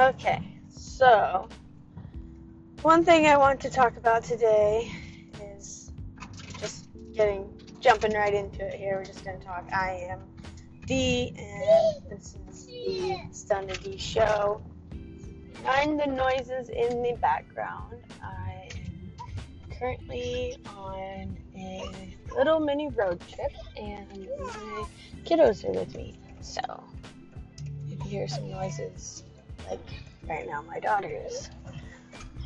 Okay, 0.00 0.40
so 0.70 1.46
one 2.80 3.04
thing 3.04 3.26
I 3.26 3.36
want 3.36 3.60
to 3.60 3.68
talk 3.68 3.98
about 3.98 4.24
today 4.24 4.90
is 5.54 5.92
just 6.58 6.88
getting 7.12 7.52
jumping 7.80 8.14
right 8.14 8.32
into 8.32 8.66
it 8.66 8.72
here. 8.72 8.96
We're 8.96 9.04
just 9.04 9.22
going 9.26 9.38
to 9.38 9.44
talk. 9.44 9.68
I 9.74 10.08
am 10.08 10.20
D, 10.86 11.34
and 11.36 12.10
this 12.10 12.34
is 12.48 12.64
the 12.64 13.18
Stun 13.30 13.66
D 13.66 13.98
show. 13.98 14.62
Mind 15.64 16.00
the 16.00 16.06
noises 16.06 16.70
in 16.70 17.02
the 17.02 17.18
background. 17.20 17.96
I 18.24 18.70
am 18.70 19.70
currently 19.78 20.56
on 20.78 21.36
a 21.54 22.16
little 22.34 22.58
mini 22.58 22.88
road 22.88 23.20
trip, 23.28 23.52
and 23.76 24.08
my 24.38 24.86
kiddos 25.26 25.62
are 25.68 25.78
with 25.78 25.94
me. 25.94 26.18
So 26.40 26.62
if 27.90 28.02
you 28.02 28.10
hear 28.10 28.28
some 28.28 28.50
noises, 28.50 29.24
like 29.70 29.80
right 30.28 30.46
now, 30.46 30.62
my 30.62 30.80
daughter 30.80 31.08
is 31.26 31.48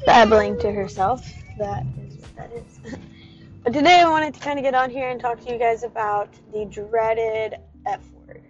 babbling 0.05 0.59
to 0.60 0.70
herself. 0.70 1.27
That 1.59 1.84
is 2.06 2.16
what 2.16 2.37
that 2.37 2.50
is. 2.52 2.80
but 3.64 3.73
today 3.73 4.00
I 4.00 4.09
wanted 4.09 4.34
to 4.34 4.41
kind 4.41 4.59
of 4.59 4.62
get 4.62 4.74
on 4.74 4.91
here 4.91 5.09
and 5.09 5.19
talk 5.19 5.41
to 5.45 5.52
you 5.52 5.59
guys 5.59 5.83
about 5.83 6.28
the 6.52 6.66
dreaded 6.66 7.55
F 7.87 8.00
word. 8.27 8.42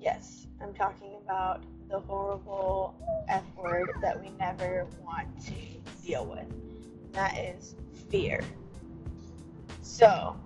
Yes, 0.00 0.46
I'm 0.60 0.74
talking 0.74 1.12
about 1.24 1.62
the 1.88 2.00
horrible 2.00 2.94
F 3.28 3.44
word 3.56 3.90
that 4.02 4.20
we 4.20 4.30
never 4.38 4.86
want 5.04 5.28
to 5.46 5.54
deal 6.04 6.26
with. 6.26 7.12
That 7.12 7.38
is 7.38 7.76
fear. 8.10 8.42
So, 9.82 10.36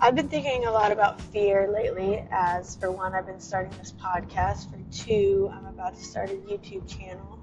I've 0.00 0.14
been 0.14 0.28
thinking 0.28 0.66
a 0.66 0.70
lot 0.70 0.92
about 0.92 1.20
fear 1.20 1.70
lately, 1.72 2.24
as 2.30 2.76
for 2.76 2.90
one, 2.90 3.14
I've 3.14 3.26
been 3.26 3.40
starting 3.40 3.72
this 3.78 3.92
podcast. 3.92 4.70
For 4.70 4.78
two, 4.90 5.50
I'm 5.52 5.66
about 5.66 5.96
to 5.96 6.02
start 6.02 6.30
a 6.30 6.34
YouTube 6.34 6.86
channel. 6.88 7.38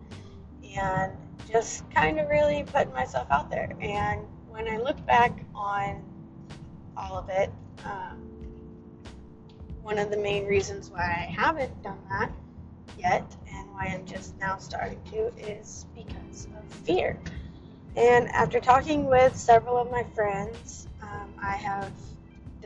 And 0.78 1.14
just 1.50 1.90
kind 1.92 2.20
of 2.20 2.30
really 2.30 2.64
putting 2.64 2.94
myself 2.94 3.28
out 3.32 3.50
there. 3.50 3.76
And 3.82 4.22
when 4.50 4.68
I 4.68 4.78
look 4.78 5.04
back 5.06 5.44
on 5.56 6.04
all 6.96 7.18
of 7.18 7.30
it, 7.30 7.52
um, 7.84 8.20
one 9.82 9.98
of 9.98 10.12
the 10.12 10.18
main 10.18 10.46
reasons 10.46 10.90
why 10.90 11.00
I 11.02 11.32
haven't 11.32 11.82
done 11.84 12.00
that 12.10 12.32
yet 12.98 13.36
and 13.52 13.72
why 13.72 13.86
I'm 13.94 14.06
just 14.06 14.38
now 14.38 14.58
starting 14.58 15.02
to 15.12 15.34
is 15.38 15.86
because 15.96 16.46
of 16.46 16.74
fear. 16.86 17.20
And 17.96 18.30
after 18.30 18.60
talking 18.60 19.06
with 19.06 19.36
several 19.36 19.78
of 19.78 19.92
my 19.92 20.04
friends, 20.16 20.88
um, 21.02 21.34
I 21.42 21.56
have 21.56 21.92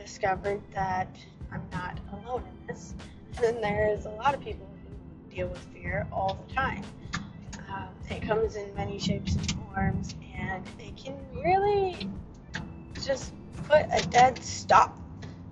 discovered 0.06 0.62
that 0.72 1.08
I'm 1.50 1.66
not 1.72 1.98
alone 2.12 2.44
in 2.48 2.66
this. 2.68 2.94
And 3.42 3.62
there's 3.62 4.06
a 4.06 4.10
lot 4.10 4.34
of 4.34 4.40
people 4.40 4.64
who 4.84 5.34
deal 5.34 5.48
with 5.48 5.58
fear 5.74 6.06
all 6.12 6.38
the 6.46 6.54
time. 6.54 6.84
Um, 7.68 7.88
it 8.08 8.22
comes 8.22 8.54
in 8.54 8.72
many 8.76 9.00
shapes 9.00 9.34
and 9.34 9.50
forms, 9.50 10.14
and 10.38 10.64
it 10.78 10.96
can 10.96 11.16
really 11.34 12.08
just 13.04 13.32
put 13.68 13.82
a 13.90 14.06
dead 14.10 14.42
stop 14.44 14.96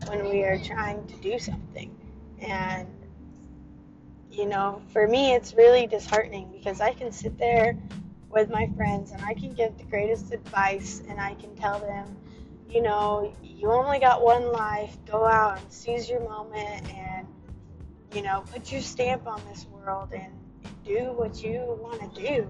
when 0.07 0.29
we 0.31 0.45
are 0.45 0.59
trying 0.59 1.05
to 1.09 1.17
do 1.17 1.37
something. 1.37 1.93
And, 2.39 2.87
you 4.31 4.47
know, 4.47 4.83
for 4.93 5.09
me, 5.09 5.35
it's 5.35 5.55
really 5.55 5.89
disheartening 5.89 6.49
because 6.53 6.81
I 6.81 6.93
can 6.93 7.11
sit 7.11 7.37
there 7.39 7.77
with 8.31 8.51
my 8.51 8.69
friends 8.77 9.11
and 9.11 9.21
I 9.25 9.35
can 9.35 9.53
give 9.53 9.77
the 9.79 9.85
greatest 9.85 10.33
advice 10.33 11.03
and 11.09 11.21
I 11.21 11.35
can 11.35 11.57
tell 11.57 11.81
them, 11.81 12.17
you 12.75 12.83
know, 12.83 13.33
you 13.41 13.71
only 13.71 14.01
got 14.01 14.21
one 14.21 14.51
life, 14.51 14.97
go 15.07 15.25
out 15.25 15.61
and 15.61 15.73
seize 15.73 16.11
your 16.11 16.29
moment 16.29 16.93
and, 16.93 17.25
you 18.13 18.21
know, 18.21 18.43
put 18.53 18.73
your 18.73 18.81
stamp 18.81 19.29
on 19.29 19.41
this 19.49 19.65
world 19.67 20.09
and 20.13 20.33
do 20.85 21.13
what 21.13 21.41
you 21.41 21.79
want 21.81 22.15
to 22.15 22.21
do. 22.21 22.49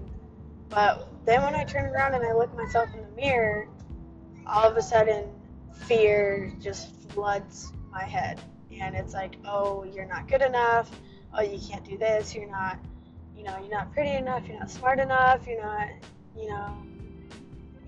But 0.67 1.07
then 1.25 1.43
when 1.43 1.53
I 1.53 1.63
turn 1.63 1.85
around 1.85 2.15
and 2.15 2.25
I 2.25 2.33
look 2.33 2.55
myself 2.57 2.89
in 2.95 3.03
the 3.03 3.15
mirror, 3.15 3.67
all 4.47 4.63
of 4.63 4.75
a 4.77 4.81
sudden 4.81 5.29
fear 5.85 6.51
just 6.59 6.89
floods 7.11 7.71
my 7.91 8.03
head. 8.03 8.41
And 8.71 8.95
it's 8.95 9.13
like, 9.13 9.35
oh, 9.45 9.83
you're 9.83 10.07
not 10.07 10.27
good 10.27 10.41
enough. 10.41 10.89
Oh, 11.37 11.43
you 11.43 11.59
can't 11.59 11.85
do 11.85 11.99
this. 11.99 12.33
You're 12.33 12.49
not, 12.49 12.79
you 13.37 13.43
know, 13.43 13.55
you're 13.59 13.69
not 13.69 13.93
pretty 13.93 14.15
enough. 14.15 14.47
You're 14.47 14.57
not 14.57 14.71
smart 14.71 14.99
enough. 14.99 15.45
You're 15.45 15.63
not, 15.63 15.87
you 16.35 16.49
know, 16.49 16.75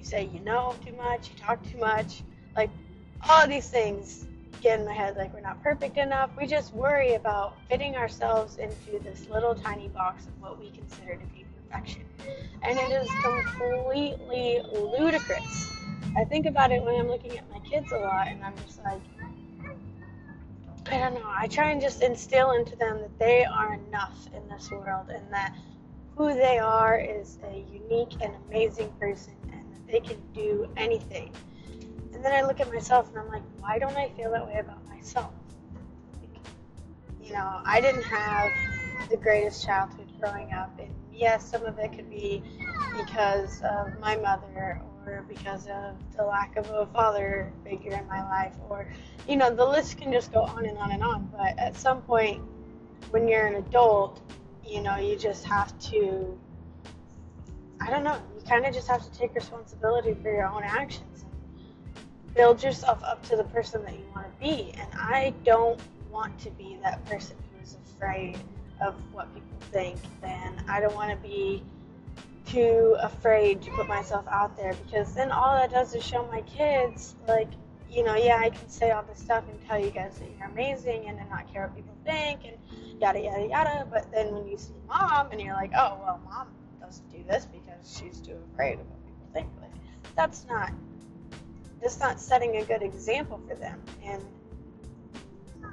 say 0.08 0.30
you 0.34 0.40
know 0.40 0.76
too 0.86 0.94
much. 0.94 1.30
You 1.30 1.36
talk 1.38 1.64
too 1.70 1.78
much. 1.78 2.24
Like, 2.56 2.70
all 3.30 3.48
these 3.48 3.70
things 3.70 4.26
get 4.62 4.80
in 4.80 4.86
my 4.86 4.94
head 4.94 5.16
like 5.18 5.34
we're 5.34 5.42
not 5.42 5.62
perfect 5.62 5.98
enough. 5.98 6.32
We 6.40 6.48
just 6.48 6.74
worry 6.74 7.14
about 7.14 7.58
fitting 7.70 7.96
ourselves 7.96 8.58
into 8.58 9.00
this 9.04 9.28
little 9.30 9.54
tiny 9.54 9.88
box 9.90 10.26
of 10.26 10.42
what 10.42 10.60
we 10.60 10.72
consider 10.72 11.16
to 11.16 11.26
be 11.28 11.46
perfection. 11.70 12.06
And 12.64 12.78
it 12.80 12.92
is 12.92 13.10
completely 13.22 14.62
ludicrous. 14.74 15.72
I 16.16 16.24
think 16.24 16.46
about 16.46 16.72
it 16.72 16.82
when 16.82 16.96
I'm 16.96 17.08
looking 17.08 17.38
at 17.38 17.50
my 17.52 17.60
kids 17.60 17.92
a 17.92 17.98
lot 17.98 18.28
and 18.28 18.44
I'm 18.44 18.56
just 18.66 18.84
like, 18.84 19.02
I 20.90 20.98
don't 21.00 21.16
know. 21.16 21.30
I 21.38 21.48
try 21.48 21.72
and 21.72 21.82
just 21.82 22.02
instill 22.02 22.52
into 22.52 22.76
them 22.78 23.02
that 23.02 23.20
they 23.20 23.46
are 23.46 23.74
enough 23.74 24.28
in 24.34 24.48
this 24.48 24.72
world 24.72 25.10
and 25.10 25.32
that 25.32 25.54
who 26.16 26.34
they 26.34 26.58
are 26.58 26.98
is 26.98 27.38
a 27.52 27.66
unique 27.72 28.14
and 28.22 28.34
amazing 28.48 28.90
person 29.00 29.34
and 29.52 29.67
they 29.90 30.00
can 30.00 30.20
do 30.34 30.70
anything 30.78 31.32
and 32.18 32.26
then 32.26 32.34
I 32.34 32.42
look 32.42 32.60
at 32.60 32.74
myself 32.74 33.10
and 33.10 33.20
I'm 33.20 33.30
like, 33.30 33.44
why 33.60 33.78
don't 33.78 33.96
I 33.96 34.10
feel 34.18 34.32
that 34.32 34.44
way 34.44 34.58
about 34.60 34.84
myself? 34.90 35.32
Like, 36.20 36.42
you 37.22 37.32
know, 37.32 37.62
I 37.64 37.80
didn't 37.80 38.06
have 38.06 38.50
the 39.12 39.18
greatest 39.18 39.64
childhood 39.64 40.12
growing 40.20 40.52
up. 40.52 40.80
And 40.80 40.90
yes, 41.14 41.48
some 41.48 41.64
of 41.64 41.78
it 41.78 41.94
could 41.94 42.10
be 42.10 42.42
because 42.98 43.62
of 43.62 44.00
my 44.00 44.16
mother 44.16 44.82
or 45.06 45.26
because 45.30 45.68
of 45.68 45.94
the 46.16 46.24
lack 46.24 46.58
of 46.58 46.68
a 46.72 46.88
father 46.88 47.54
figure 47.64 47.94
in 47.94 48.08
my 48.08 48.28
life 48.28 48.56
or, 48.68 48.92
you 49.28 49.36
know, 49.36 49.54
the 49.54 49.64
list 49.64 50.00
can 50.00 50.12
just 50.12 50.34
go 50.34 50.42
on 50.42 50.66
and 50.66 50.80
on 50.80 50.90
and 50.90 51.04
on. 51.04 51.30
But 51.32 51.60
at 51.60 51.76
some 51.76 52.02
point, 52.02 52.42
when 53.12 53.28
you're 53.28 53.46
an 53.46 53.64
adult, 53.64 54.22
you 54.66 54.82
know, 54.82 54.98
you 54.98 55.16
just 55.16 55.46
have 55.46 55.78
to, 55.92 56.36
I 57.80 57.92
don't 57.92 58.04
know, 58.04 58.20
kind 58.48 58.66
of 58.66 58.74
just 58.74 58.88
have 58.88 59.04
to 59.04 59.18
take 59.18 59.34
responsibility 59.36 60.16
for 60.22 60.32
your 60.32 60.48
own 60.48 60.64
actions 60.64 61.26
build 62.38 62.62
yourself 62.62 63.04
up 63.04 63.28
to 63.28 63.36
the 63.36 63.44
person 63.46 63.84
that 63.84 63.94
you 63.94 64.06
want 64.14 64.28
to 64.28 64.40
be. 64.40 64.72
And 64.78 64.88
I 64.94 65.34
don't 65.44 65.82
want 66.12 66.38
to 66.42 66.52
be 66.52 66.78
that 66.84 67.04
person 67.06 67.36
who 67.52 67.64
is 67.64 67.76
afraid 67.96 68.38
of 68.80 68.96
what 69.12 69.34
people 69.34 69.58
think. 69.72 69.98
And 70.22 70.62
I 70.70 70.80
don't 70.80 70.96
want 70.96 71.10
to 71.10 71.28
be 71.28 71.64
too 72.46 72.96
afraid 73.02 73.62
to 73.64 73.72
put 73.72 73.88
myself 73.88 74.26
out 74.30 74.56
there 74.56 74.74
because 74.86 75.14
then 75.16 75.32
all 75.32 75.56
that 75.56 75.72
does 75.72 75.96
is 75.96 76.06
show 76.06 76.26
my 76.32 76.42
kids, 76.42 77.16
like, 77.28 77.50
you 77.90 78.04
know, 78.04 78.16
yeah, 78.16 78.38
I 78.38 78.52
can 78.52 78.70
say 78.70 78.92
all 78.92 79.04
this 79.04 79.18
stuff 79.20 79.44
and 79.50 79.60
tell 79.68 79.80
you 79.80 79.90
guys 79.90 80.20
that 80.20 80.30
you're 80.38 80.48
amazing 80.48 81.08
and 81.08 81.18
then 81.18 81.28
not 81.30 81.52
care 81.52 81.64
what 81.64 81.76
people 81.76 81.98
think 82.06 82.42
and 82.46 82.58
yada, 83.02 83.20
yada, 83.20 83.48
yada. 83.48 83.88
But 83.90 84.12
then 84.12 84.34
when 84.34 84.48
you 84.48 84.58
see 84.58 84.76
mom 84.88 85.32
and 85.32 85.42
you're 85.42 85.56
like, 85.56 85.72
oh, 85.76 85.98
well, 86.04 86.22
mom 86.24 86.48
doesn't 86.88 87.10
do 87.12 87.24
this 87.28 87.46
because 87.46 88.00
she's 88.00 88.22
too 88.22 88.38
afraid 88.54 88.80
of 88.80 88.88
what 88.88 89.06
people 89.06 89.28
think. 89.34 89.50
That's 90.16 90.46
not 90.48 90.72
just 91.82 92.00
not 92.00 92.20
setting 92.20 92.58
a 92.58 92.64
good 92.64 92.82
example 92.82 93.42
for 93.48 93.56
them. 93.56 93.82
And 94.04 94.24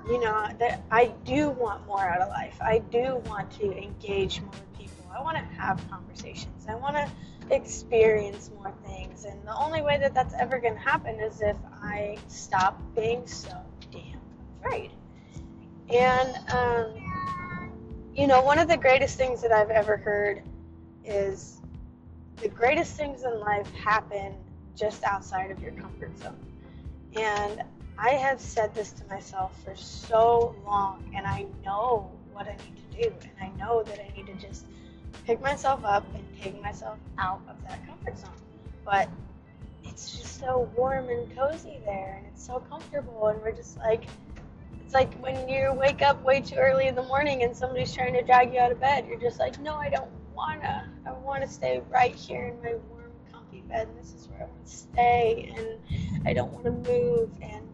you 0.09 0.21
know, 0.21 0.49
that 0.59 0.83
I 0.91 1.15
do 1.25 1.51
want 1.51 1.87
more 1.87 2.01
out 2.01 2.21
of 2.21 2.29
life. 2.29 2.59
I 2.61 2.81
do 2.91 3.23
want 3.27 3.51
to 3.53 3.73
engage 3.73 4.43
more 4.43 4.53
people. 4.77 5.07
I 5.17 5.23
want 5.23 5.39
to 5.39 5.45
have 5.55 5.83
conversations. 5.89 6.67
I 6.69 6.75
want 6.75 6.97
to 6.97 7.11
experience 7.51 8.51
more 8.59 8.75
things. 8.85 9.25
And 9.25 9.43
the 9.47 9.57
only 9.57 9.81
way 9.81 9.99
that 9.99 10.13
that's 10.13 10.35
ever 10.35 10.59
going 10.59 10.75
to 10.75 10.81
happen 10.81 11.21
is 11.21 11.41
if 11.41 11.57
I 11.83 12.19
stop 12.29 12.79
being 12.95 13.27
so 13.27 13.57
damn 13.91 14.21
afraid. 14.61 14.91
And, 15.89 16.39
um, 16.53 18.11
you 18.15 18.27
know, 18.27 18.43
one 18.43 18.59
of 18.59 18.69
the 18.69 18.77
greatest 18.77 19.17
things 19.17 19.41
that 19.41 19.53
I've 19.53 19.71
ever 19.71 19.97
heard 19.97 20.43
is 21.05 21.61
the 22.37 22.49
greatest 22.49 22.97
things 22.97 23.25
in 23.25 23.41
life 23.41 23.71
happen 23.73 24.35
just 24.77 25.05
outside 25.05 25.51
of 25.51 25.61
your 25.61 25.73
comfort 25.73 26.17
zone. 26.19 26.37
And 27.17 27.63
I 27.97 28.11
have 28.11 28.41
said 28.41 28.75
this 28.75 28.91
to 28.93 29.07
myself 29.07 29.63
for 29.65 29.77
so 29.77 30.55
long, 30.67 31.13
and 31.17 31.27
I 31.27 31.47
know 31.65 32.11
what 32.33 32.47
I 32.49 32.57
need 32.57 32.77
to 32.91 33.09
do, 33.09 33.15
and 33.23 33.33
I 33.41 33.57
know 33.57 33.83
that 33.85 34.01
I 34.01 34.17
need 34.17 34.27
to 34.27 34.35
just 34.35 34.67
pick 35.25 35.41
myself 35.41 35.85
up 35.85 36.05
and 36.15 36.25
take 36.43 36.61
myself 36.61 36.99
out 37.19 37.41
of 37.49 37.57
that 37.69 37.87
comfort 37.87 38.19
zone. 38.19 38.31
But 38.85 39.09
it's 39.85 40.19
just 40.19 40.41
so 40.41 40.69
warm 40.77 41.09
and 41.09 41.35
cozy 41.37 41.79
there, 41.85 42.17
and 42.19 42.27
it's 42.27 42.45
so 42.45 42.59
comfortable, 42.69 43.29
and 43.29 43.41
we're 43.41 43.53
just 43.53 43.79
like, 43.79 44.05
it's 44.85 44.93
like 44.93 45.15
when 45.23 45.49
you 45.49 45.73
wake 45.73 46.03
up 46.03 46.23
way 46.25 46.41
too 46.41 46.57
early 46.57 46.89
in 46.89 46.97
the 46.97 47.05
morning 47.05 47.45
and 47.45 47.57
somebody's 47.57 47.95
trying 47.95 48.13
to 48.15 48.23
drag 48.23 48.53
you 48.53 48.59
out 48.59 48.73
of 48.73 48.81
bed, 48.81 49.07
you're 49.07 49.21
just 49.21 49.39
like, 49.39 49.61
no, 49.61 49.77
I 49.77 49.89
don't 49.89 50.11
wanna. 50.35 50.91
I 51.35 51.39
wanna 51.39 51.51
stay 51.51 51.83
right 51.91 52.15
here 52.15 52.45
in 52.45 52.63
my 52.63 52.77
warm, 52.89 53.11
comfy 53.33 53.63
bed 53.63 53.89
and 53.89 53.99
this 53.99 54.15
is 54.15 54.29
where 54.29 54.43
I 54.43 54.45
want 54.45 54.67
to 54.67 54.73
stay 54.73 55.53
and 55.57 56.29
I 56.29 56.33
don't 56.33 56.53
want 56.53 56.65
to 56.65 56.71
move. 56.93 57.29
And 57.43 57.69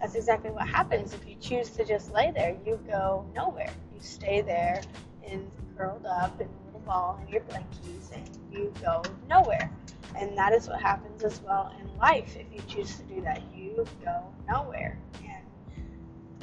that's 0.00 0.16
exactly 0.16 0.50
what 0.50 0.68
happens 0.68 1.14
if 1.14 1.24
you 1.24 1.36
choose 1.36 1.70
to 1.70 1.84
just 1.84 2.12
lay 2.12 2.32
there. 2.32 2.56
You 2.66 2.80
go 2.88 3.24
nowhere. 3.32 3.70
You 3.94 4.00
stay 4.00 4.40
there 4.40 4.82
and 5.24 5.48
curled 5.76 6.04
up 6.04 6.40
in 6.40 6.48
a 6.48 6.66
little 6.66 6.80
ball 6.80 7.16
and 7.20 7.30
your 7.30 7.42
blankies 7.42 8.12
and 8.12 8.28
you 8.52 8.74
go 8.82 9.04
nowhere. 9.28 9.70
And 10.16 10.36
that 10.36 10.52
is 10.52 10.66
what 10.66 10.82
happens 10.82 11.22
as 11.22 11.40
well 11.42 11.72
in 11.80 11.96
life. 11.98 12.36
If 12.36 12.52
you 12.52 12.60
choose 12.66 12.96
to 12.96 13.04
do 13.04 13.20
that, 13.20 13.40
you 13.54 13.86
go 14.04 14.20
nowhere. 14.48 14.98
And 15.22 15.44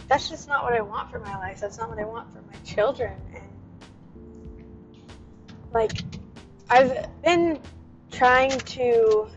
that's 0.08 0.30
just 0.30 0.48
not 0.48 0.64
what 0.64 0.72
I 0.72 0.80
want 0.80 1.12
for 1.12 1.20
my 1.20 1.38
life. 1.40 1.60
That's 1.60 1.78
not 1.78 1.90
what 1.90 2.00
I 2.00 2.06
want 2.06 2.32
for 2.32 2.42
my 2.42 2.58
children. 2.64 3.20
And 3.36 3.44
like, 5.74 5.92
I've 6.70 7.08
been 7.24 7.60
trying 8.12 8.58
to 8.58 9.28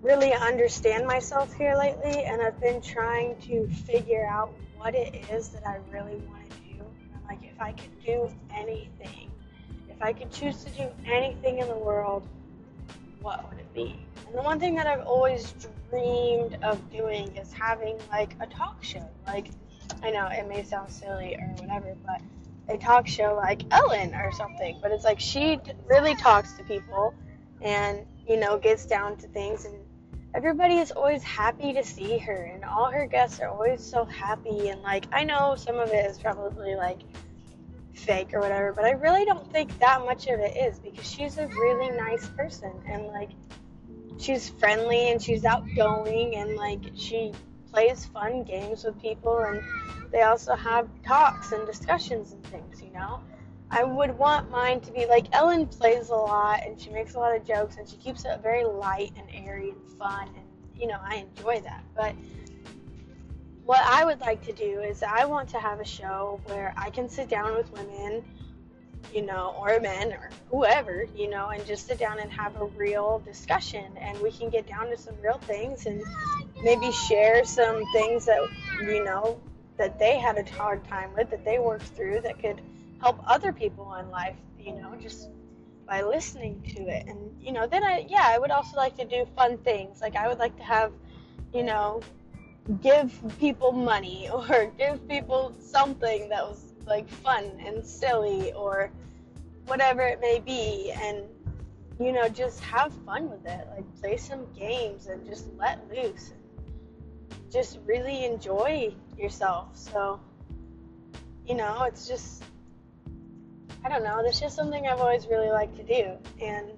really 0.00 0.32
understand 0.32 1.06
myself 1.06 1.52
here 1.54 1.76
lately, 1.76 2.24
and 2.24 2.40
I've 2.40 2.60
been 2.60 2.80
trying 2.80 3.36
to 3.42 3.68
figure 3.68 4.26
out 4.26 4.52
what 4.76 4.94
it 4.94 5.14
is 5.30 5.50
that 5.50 5.66
I 5.66 5.78
really 5.92 6.16
want 6.16 6.48
to 6.50 6.56
do. 6.72 6.84
Like, 7.28 7.42
if 7.42 7.60
I 7.60 7.72
could 7.72 8.04
do 8.04 8.30
anything, 8.54 9.30
if 9.88 10.00
I 10.00 10.12
could 10.12 10.32
choose 10.32 10.64
to 10.64 10.70
do 10.70 10.88
anything 11.06 11.58
in 11.58 11.68
the 11.68 11.76
world, 11.76 12.26
what 13.20 13.48
would 13.48 13.58
it 13.58 13.74
be? 13.74 13.98
And 14.26 14.36
the 14.36 14.42
one 14.42 14.58
thing 14.60 14.74
that 14.76 14.86
I've 14.86 15.06
always 15.06 15.54
dreamed 15.90 16.58
of 16.62 16.90
doing 16.90 17.36
is 17.36 17.52
having 17.52 17.98
like 18.10 18.34
a 18.40 18.46
talk 18.46 18.82
show. 18.82 19.06
Like, 19.26 19.48
I 20.02 20.10
know 20.10 20.28
it 20.28 20.48
may 20.48 20.62
sound 20.62 20.90
silly 20.90 21.34
or 21.34 21.48
whatever, 21.58 21.96
but 22.06 22.20
a 22.68 22.76
talk 22.76 23.06
show 23.06 23.34
like 23.34 23.62
Ellen 23.70 24.14
or 24.14 24.32
something. 24.32 24.78
But 24.82 24.92
it's 24.92 25.04
like 25.04 25.20
she 25.20 25.58
really 25.86 26.14
talks 26.16 26.52
to 26.54 26.64
people 26.64 27.14
and, 27.62 28.06
you 28.28 28.36
know, 28.36 28.58
gets 28.58 28.86
down 28.86 29.16
to 29.18 29.28
things 29.28 29.64
and 29.64 29.74
everybody 30.34 30.76
is 30.76 30.90
always 30.92 31.22
happy 31.22 31.72
to 31.72 31.82
see 31.82 32.18
her 32.18 32.50
and 32.54 32.64
all 32.64 32.90
her 32.90 33.06
guests 33.06 33.40
are 33.40 33.48
always 33.48 33.82
so 33.82 34.04
happy 34.04 34.68
and 34.68 34.82
like 34.82 35.06
I 35.12 35.24
know 35.24 35.56
some 35.56 35.76
of 35.76 35.88
it 35.88 36.10
is 36.10 36.18
probably 36.18 36.74
like 36.74 37.00
fake 37.94 38.32
or 38.32 38.40
whatever, 38.40 38.72
but 38.72 38.84
I 38.84 38.90
really 38.92 39.24
don't 39.24 39.50
think 39.52 39.76
that 39.80 40.04
much 40.04 40.26
of 40.26 40.38
it 40.40 40.56
is 40.56 40.78
because 40.78 41.10
she's 41.10 41.38
a 41.38 41.46
really 41.46 41.90
nice 41.96 42.28
person 42.28 42.72
and 42.86 43.06
like 43.06 43.30
she's 44.18 44.48
friendly 44.48 45.10
and 45.10 45.20
she's 45.20 45.44
outgoing 45.44 46.36
and 46.36 46.56
like 46.56 46.80
she 46.94 47.32
plays 47.72 48.06
fun 48.06 48.42
games 48.44 48.84
with 48.84 49.00
people 49.00 49.38
and 49.38 49.62
they 50.10 50.22
also 50.22 50.54
have 50.54 50.88
talks 51.04 51.52
and 51.52 51.66
discussions 51.66 52.32
and 52.32 52.42
things, 52.44 52.82
you 52.82 52.90
know. 52.92 53.20
I 53.70 53.84
would 53.84 54.16
want 54.16 54.50
mine 54.50 54.80
to 54.80 54.92
be 54.92 55.06
like 55.06 55.26
Ellen 55.32 55.66
plays 55.66 56.08
a 56.08 56.14
lot 56.14 56.60
and 56.64 56.80
she 56.80 56.90
makes 56.90 57.14
a 57.14 57.18
lot 57.18 57.36
of 57.36 57.46
jokes 57.46 57.76
and 57.76 57.86
she 57.86 57.96
keeps 57.96 58.24
it 58.24 58.40
very 58.42 58.64
light 58.64 59.12
and 59.16 59.26
airy 59.32 59.70
and 59.70 59.98
fun 59.98 60.28
and 60.28 60.46
you 60.74 60.86
know 60.86 60.98
I 61.02 61.26
enjoy 61.36 61.60
that. 61.60 61.84
But 61.94 62.14
what 63.68 63.82
I 63.84 64.06
would 64.06 64.20
like 64.20 64.42
to 64.46 64.52
do 64.52 64.80
is 64.80 65.02
I 65.02 65.26
want 65.26 65.50
to 65.50 65.60
have 65.60 65.80
a 65.80 65.84
show 65.84 66.40
where 66.46 66.72
I 66.78 66.88
can 66.88 67.06
sit 67.06 67.28
down 67.28 67.54
with 67.54 67.70
women, 67.72 68.24
you 69.14 69.22
know, 69.22 69.54
or 69.58 69.80
men 69.80 70.12
or 70.12 70.30
whoever, 70.50 71.06
you 71.14 71.30
know, 71.30 71.48
and 71.48 71.64
just 71.66 71.86
sit 71.86 71.98
down 71.98 72.18
and 72.20 72.30
have 72.30 72.56
a 72.56 72.64
real 72.66 73.20
discussion 73.24 73.84
and 74.00 74.20
we 74.20 74.30
can 74.30 74.50
get 74.50 74.66
down 74.66 74.88
to 74.90 74.96
some 74.96 75.14
real 75.22 75.38
things 75.38 75.86
and 75.86 76.02
maybe 76.62 76.90
share 76.92 77.44
some 77.44 77.82
things 77.92 78.26
that 78.26 78.40
you 78.82 79.04
know 79.04 79.40
that 79.78 79.98
they 79.98 80.18
had 80.18 80.36
a 80.36 80.52
hard 80.54 80.84
time 80.84 81.10
with 81.16 81.30
that 81.30 81.44
they 81.44 81.58
worked 81.58 81.84
through 81.84 82.20
that 82.20 82.38
could 82.40 82.60
help 83.00 83.20
other 83.26 83.52
people 83.52 83.94
in 83.94 84.10
life, 84.10 84.36
you 84.58 84.72
know, 84.72 84.94
just 85.00 85.28
by 85.86 86.02
listening 86.02 86.62
to 86.74 86.82
it. 86.88 87.06
And, 87.06 87.32
you 87.40 87.52
know, 87.52 87.66
then 87.66 87.84
I, 87.84 88.04
yeah, 88.08 88.24
I 88.24 88.38
would 88.38 88.50
also 88.50 88.76
like 88.76 88.96
to 88.98 89.04
do 89.04 89.26
fun 89.36 89.56
things. 89.58 90.00
Like, 90.00 90.16
I 90.16 90.28
would 90.28 90.38
like 90.38 90.56
to 90.58 90.62
have, 90.64 90.92
you 91.54 91.62
know, 91.62 92.02
give 92.82 93.12
people 93.38 93.72
money 93.72 94.28
or 94.32 94.66
give 94.76 95.08
people 95.08 95.54
something 95.60 96.28
that 96.28 96.46
was 96.46 96.67
like 96.88 97.08
fun 97.08 97.44
and 97.64 97.86
silly 97.86 98.52
or 98.52 98.90
whatever 99.66 100.02
it 100.02 100.20
may 100.20 100.40
be. 100.40 100.92
And, 100.92 101.24
you 102.00 102.12
know, 102.12 102.28
just 102.28 102.60
have 102.60 102.92
fun 103.04 103.30
with 103.30 103.46
it. 103.46 103.68
Like, 103.74 104.00
play 104.00 104.16
some 104.16 104.46
games 104.52 105.06
and 105.06 105.24
just 105.26 105.46
let 105.56 105.80
loose. 105.90 106.30
And 106.30 107.50
just 107.52 107.78
really 107.86 108.24
enjoy 108.24 108.94
yourself. 109.16 109.76
So, 109.76 110.20
you 111.46 111.54
know, 111.54 111.84
it's 111.84 112.06
just 112.08 112.42
I 113.84 113.88
don't 113.88 114.02
know. 114.02 114.22
That's 114.22 114.40
just 114.40 114.56
something 114.56 114.86
I've 114.86 115.00
always 115.00 115.26
really 115.28 115.50
liked 115.50 115.76
to 115.76 115.82
do, 115.82 116.12
and 116.42 116.72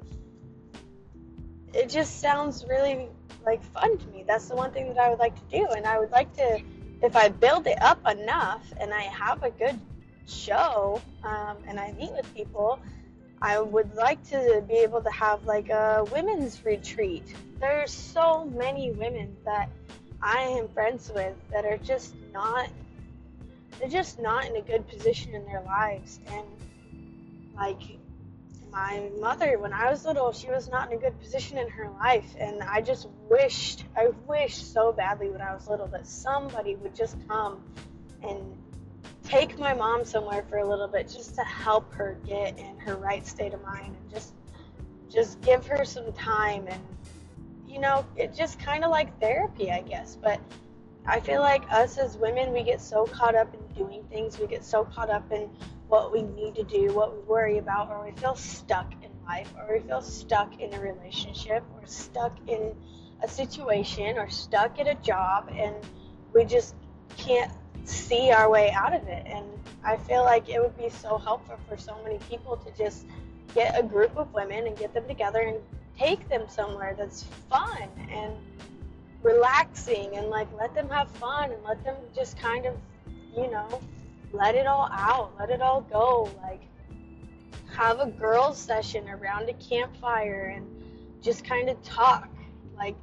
it 1.72 1.88
just 1.88 2.20
sounds 2.20 2.64
really 2.68 3.08
like 3.44 3.62
fun 3.64 3.98
to 3.98 4.06
me. 4.08 4.24
That's 4.26 4.48
the 4.48 4.54
one 4.54 4.70
thing 4.70 4.88
that 4.88 4.98
I 4.98 5.08
would 5.08 5.18
like 5.18 5.34
to 5.34 5.58
do, 5.58 5.66
and 5.74 5.86
I 5.86 5.98
would 5.98 6.10
like 6.10 6.32
to, 6.36 6.60
if 7.02 7.16
I 7.16 7.28
build 7.28 7.66
it 7.66 7.80
up 7.82 8.06
enough 8.08 8.62
and 8.78 8.92
I 8.92 9.02
have 9.02 9.42
a 9.42 9.50
good 9.50 9.78
show, 10.30 11.00
um, 11.24 11.56
and 11.66 11.78
I 11.78 11.92
meet 11.92 12.12
with 12.12 12.32
people, 12.34 12.80
I 13.42 13.58
would 13.58 13.94
like 13.94 14.22
to 14.30 14.62
be 14.68 14.74
able 14.74 15.00
to 15.00 15.10
have 15.10 15.44
like 15.44 15.70
a 15.70 16.04
women's 16.12 16.64
retreat. 16.64 17.24
There's 17.58 17.90
so 17.90 18.44
many 18.44 18.92
women 18.92 19.36
that 19.44 19.70
I 20.22 20.40
am 20.40 20.68
friends 20.68 21.10
with 21.14 21.34
that 21.50 21.64
are 21.64 21.78
just 21.78 22.14
not 22.32 22.68
they're 23.78 23.88
just 23.88 24.20
not 24.20 24.44
in 24.44 24.56
a 24.56 24.60
good 24.60 24.86
position 24.88 25.34
in 25.34 25.46
their 25.46 25.62
lives 25.62 26.20
and 26.30 26.44
like 27.56 27.80
my 28.70 29.08
mother 29.18 29.58
when 29.58 29.72
I 29.72 29.90
was 29.90 30.04
little, 30.04 30.32
she 30.32 30.48
was 30.48 30.68
not 30.68 30.92
in 30.92 30.98
a 30.98 31.00
good 31.00 31.18
position 31.18 31.56
in 31.56 31.68
her 31.70 31.90
life 31.98 32.36
and 32.38 32.62
I 32.62 32.82
just 32.82 33.08
wished 33.30 33.84
I 33.96 34.10
wished 34.26 34.72
so 34.72 34.92
badly 34.92 35.30
when 35.30 35.40
I 35.40 35.54
was 35.54 35.66
little 35.66 35.86
that 35.88 36.06
somebody 36.06 36.76
would 36.76 36.94
just 36.94 37.16
come 37.26 37.62
and 38.22 38.56
take 39.30 39.56
my 39.58 39.72
mom 39.72 40.04
somewhere 40.04 40.44
for 40.50 40.58
a 40.58 40.68
little 40.68 40.88
bit 40.88 41.08
just 41.08 41.36
to 41.36 41.42
help 41.42 41.92
her 41.94 42.18
get 42.26 42.58
in 42.58 42.76
her 42.78 42.96
right 42.96 43.24
state 43.24 43.54
of 43.54 43.62
mind 43.62 43.94
and 43.96 44.10
just 44.10 44.34
just 45.08 45.40
give 45.40 45.64
her 45.66 45.84
some 45.84 46.12
time 46.12 46.66
and 46.68 46.80
you 47.70 47.78
know, 47.78 48.04
it 48.16 48.34
just 48.34 48.58
kind 48.58 48.84
of 48.84 48.90
like 48.90 49.18
therapy, 49.20 49.70
I 49.70 49.82
guess, 49.82 50.16
but 50.20 50.40
I 51.06 51.20
feel 51.20 51.40
like 51.40 51.62
us 51.70 51.98
as 51.98 52.16
women, 52.16 52.52
we 52.52 52.64
get 52.64 52.80
so 52.80 53.04
caught 53.06 53.36
up 53.36 53.54
in 53.54 53.60
doing 53.74 54.02
things, 54.10 54.38
we 54.40 54.48
get 54.48 54.64
so 54.64 54.84
caught 54.84 55.08
up 55.08 55.30
in 55.30 55.48
what 55.86 56.12
we 56.12 56.22
need 56.22 56.56
to 56.56 56.64
do, 56.64 56.92
what 56.92 57.14
we 57.14 57.22
worry 57.22 57.58
about, 57.58 57.88
or 57.88 58.04
we 58.04 58.10
feel 58.20 58.34
stuck 58.34 58.92
in 59.04 59.10
life, 59.24 59.48
or 59.56 59.74
we 59.74 59.80
feel 59.86 60.02
stuck 60.02 60.60
in 60.60 60.74
a 60.74 60.80
relationship, 60.80 61.62
or 61.74 61.86
stuck 61.86 62.36
in 62.48 62.74
a 63.22 63.28
situation, 63.28 64.18
or 64.18 64.28
stuck 64.28 64.80
at 64.80 64.88
a 64.88 64.94
job, 64.96 65.48
and 65.54 65.74
we 66.34 66.44
just 66.44 66.74
can't 67.16 67.52
see 67.84 68.30
our 68.30 68.50
way 68.50 68.70
out 68.72 68.94
of 68.94 69.06
it. 69.08 69.26
And 69.26 69.46
I 69.84 69.96
feel 69.96 70.22
like 70.22 70.48
it 70.48 70.60
would 70.60 70.76
be 70.76 70.90
so 70.90 71.18
helpful 71.18 71.56
for 71.68 71.76
so 71.76 71.96
many 72.02 72.18
people 72.28 72.56
to 72.56 72.70
just 72.76 73.06
get 73.54 73.78
a 73.78 73.82
group 73.82 74.16
of 74.16 74.32
women 74.32 74.66
and 74.66 74.76
get 74.76 74.94
them 74.94 75.06
together 75.06 75.40
and 75.40 75.58
take 75.98 76.28
them 76.28 76.44
somewhere 76.48 76.94
that's 76.96 77.24
fun 77.48 77.88
and 78.10 78.32
relaxing 79.22 80.16
and 80.16 80.28
like 80.28 80.48
let 80.58 80.74
them 80.74 80.88
have 80.88 81.10
fun 81.12 81.52
and 81.52 81.62
let 81.62 81.82
them 81.84 81.96
just 82.14 82.38
kind 82.38 82.66
of, 82.66 82.74
you 83.36 83.50
know, 83.50 83.80
let 84.32 84.54
it 84.54 84.66
all 84.66 84.88
out, 84.92 85.32
let 85.38 85.50
it 85.50 85.60
all 85.60 85.82
go. 85.82 86.30
Like, 86.42 86.62
have 87.72 88.00
a 88.00 88.06
girls' 88.06 88.58
session 88.58 89.08
around 89.08 89.48
a 89.48 89.52
campfire 89.54 90.54
and 90.56 90.66
just 91.22 91.44
kind 91.44 91.68
of 91.68 91.80
talk, 91.82 92.28
like, 92.76 92.96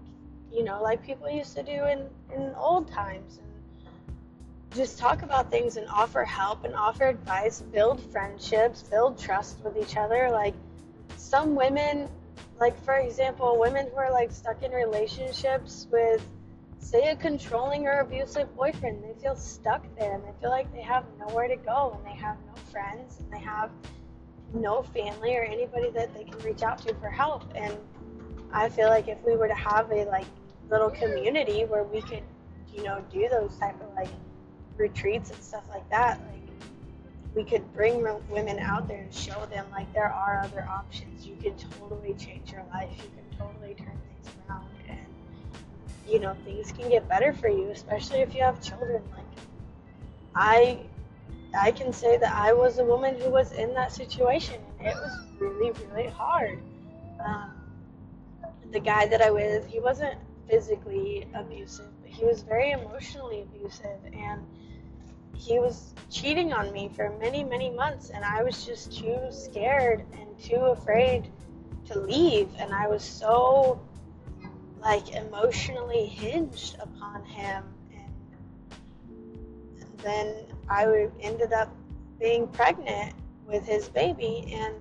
you 0.52 0.64
know, 0.64 0.82
like 0.82 1.04
people 1.04 1.30
used 1.30 1.56
to 1.56 1.64
do 1.64 1.86
in, 1.86 2.08
in 2.34 2.54
old 2.56 2.90
times. 2.90 3.40
Just 4.78 5.00
talk 5.00 5.24
about 5.24 5.50
things 5.50 5.76
and 5.78 5.88
offer 5.88 6.24
help 6.24 6.64
and 6.64 6.76
offer 6.76 7.08
advice, 7.08 7.62
build 7.62 8.00
friendships, 8.12 8.84
build 8.84 9.18
trust 9.18 9.58
with 9.64 9.76
each 9.76 9.98
other. 9.98 10.30
Like, 10.30 10.54
some 11.16 11.56
women, 11.56 12.08
like, 12.60 12.80
for 12.86 12.94
example, 12.98 13.58
women 13.60 13.88
who 13.92 13.98
are 13.98 14.12
like 14.12 14.32
stuck 14.32 14.62
in 14.62 14.72
relationships 14.72 15.88
with 15.92 16.24
say 16.78 17.10
a 17.10 17.16
controlling 17.16 17.88
or 17.88 18.02
abusive 18.02 18.56
boyfriend. 18.56 19.04
They 19.04 19.20
feel 19.20 19.36
stuck 19.36 19.84
there 19.98 20.14
and 20.14 20.24
they 20.24 20.40
feel 20.40 20.52
like 20.52 20.72
they 20.72 20.84
have 20.84 21.06
nowhere 21.20 21.48
to 21.48 21.56
go 21.56 21.98
and 21.98 22.06
they 22.06 22.20
have 22.20 22.38
no 22.46 22.62
friends 22.72 23.18
and 23.20 23.34
they 23.34 23.40
have 23.40 23.72
no 24.54 24.84
family 24.84 25.36
or 25.36 25.42
anybody 25.42 25.90
that 25.90 26.14
they 26.14 26.24
can 26.24 26.38
reach 26.40 26.62
out 26.62 26.78
to 26.84 26.94
for 26.96 27.10
help. 27.10 27.52
And 27.56 27.76
I 28.54 28.70
feel 28.70 28.90
like 28.90 29.08
if 29.08 29.18
we 29.26 29.36
were 29.36 29.48
to 29.48 29.56
have 29.56 29.92
a 29.92 30.06
like 30.06 30.28
little 30.70 30.92
community 30.92 31.66
where 31.66 31.84
we 31.84 32.00
could, 32.02 32.24
you 32.72 32.84
know, 32.84 33.04
do 33.12 33.28
those 33.28 33.58
type 33.58 33.82
of 33.82 33.92
like 33.96 34.10
retreats 34.78 35.32
and 35.32 35.42
stuff 35.42 35.64
like 35.70 35.90
that, 35.90 36.20
like 36.32 36.42
we 37.36 37.44
could 37.44 37.72
bring 37.74 38.06
women 38.30 38.60
out 38.60 38.88
there 38.88 39.02
and 39.02 39.14
show 39.14 39.46
them 39.48 39.66
like 39.72 39.92
there 39.94 40.12
are 40.12 40.42
other 40.44 40.68
options. 40.70 41.26
You 41.26 41.36
can 41.42 41.54
totally 41.58 42.14
change 42.14 42.52
your 42.52 42.64
life. 42.74 42.90
You 42.98 43.10
can 43.16 43.38
totally 43.38 43.76
turn 43.76 43.98
things 44.08 44.36
around 44.50 44.68
and 44.90 45.00
you 46.08 46.20
know 46.20 46.36
things 46.46 46.72
can 46.72 46.90
get 46.90 47.08
better 47.08 47.34
for 47.34 47.50
you 47.50 47.70
especially 47.70 48.20
if 48.20 48.34
you 48.34 48.42
have 48.42 48.62
children 48.62 49.02
like 49.16 49.26
i 50.36 50.80
i 51.60 51.72
can 51.72 51.92
say 51.92 52.18
that 52.18 52.34
i 52.34 52.54
was 52.54 52.80
a 52.80 52.86
woman 52.86 53.16
who 53.20 53.30
was 53.30 53.52
in 53.54 53.74
that 53.74 53.92
situation 53.92 54.60
and 54.80 54.88
it 54.88 54.96
was 54.96 55.20
really 55.40 55.72
really 55.90 56.08
hard 56.08 56.60
um, 57.26 57.52
the 58.72 58.80
guy 58.80 59.06
that 59.06 59.22
i 59.22 59.30
was 59.30 59.66
he 59.68 59.80
wasn't 59.80 60.18
physically 60.50 61.28
abusive 61.34 61.92
he 62.18 62.26
was 62.26 62.42
very 62.42 62.72
emotionally 62.72 63.44
abusive 63.44 64.00
and 64.12 64.44
he 65.36 65.60
was 65.60 65.94
cheating 66.10 66.52
on 66.52 66.72
me 66.74 66.90
for 66.96 67.16
many, 67.20 67.44
many 67.44 67.70
months, 67.70 68.10
and 68.10 68.26
I 68.26 68.42
was 68.42 68.66
just 68.66 68.98
too 68.98 69.20
scared 69.30 70.04
and 70.14 70.28
too 70.40 70.56
afraid 70.56 71.30
to 71.86 72.00
leave. 72.00 72.50
And 72.58 72.74
I 72.74 72.88
was 72.88 73.04
so 73.04 73.80
like 74.82 75.12
emotionally 75.14 76.08
hinged 76.08 76.78
upon 76.80 77.24
him. 77.24 77.64
And 79.80 80.00
then 80.00 80.36
I 80.68 81.08
ended 81.22 81.54
up 81.54 81.70
being 82.20 82.48
pregnant 82.48 83.14
with 83.46 83.64
his 83.64 83.88
baby, 83.90 84.52
and 84.54 84.74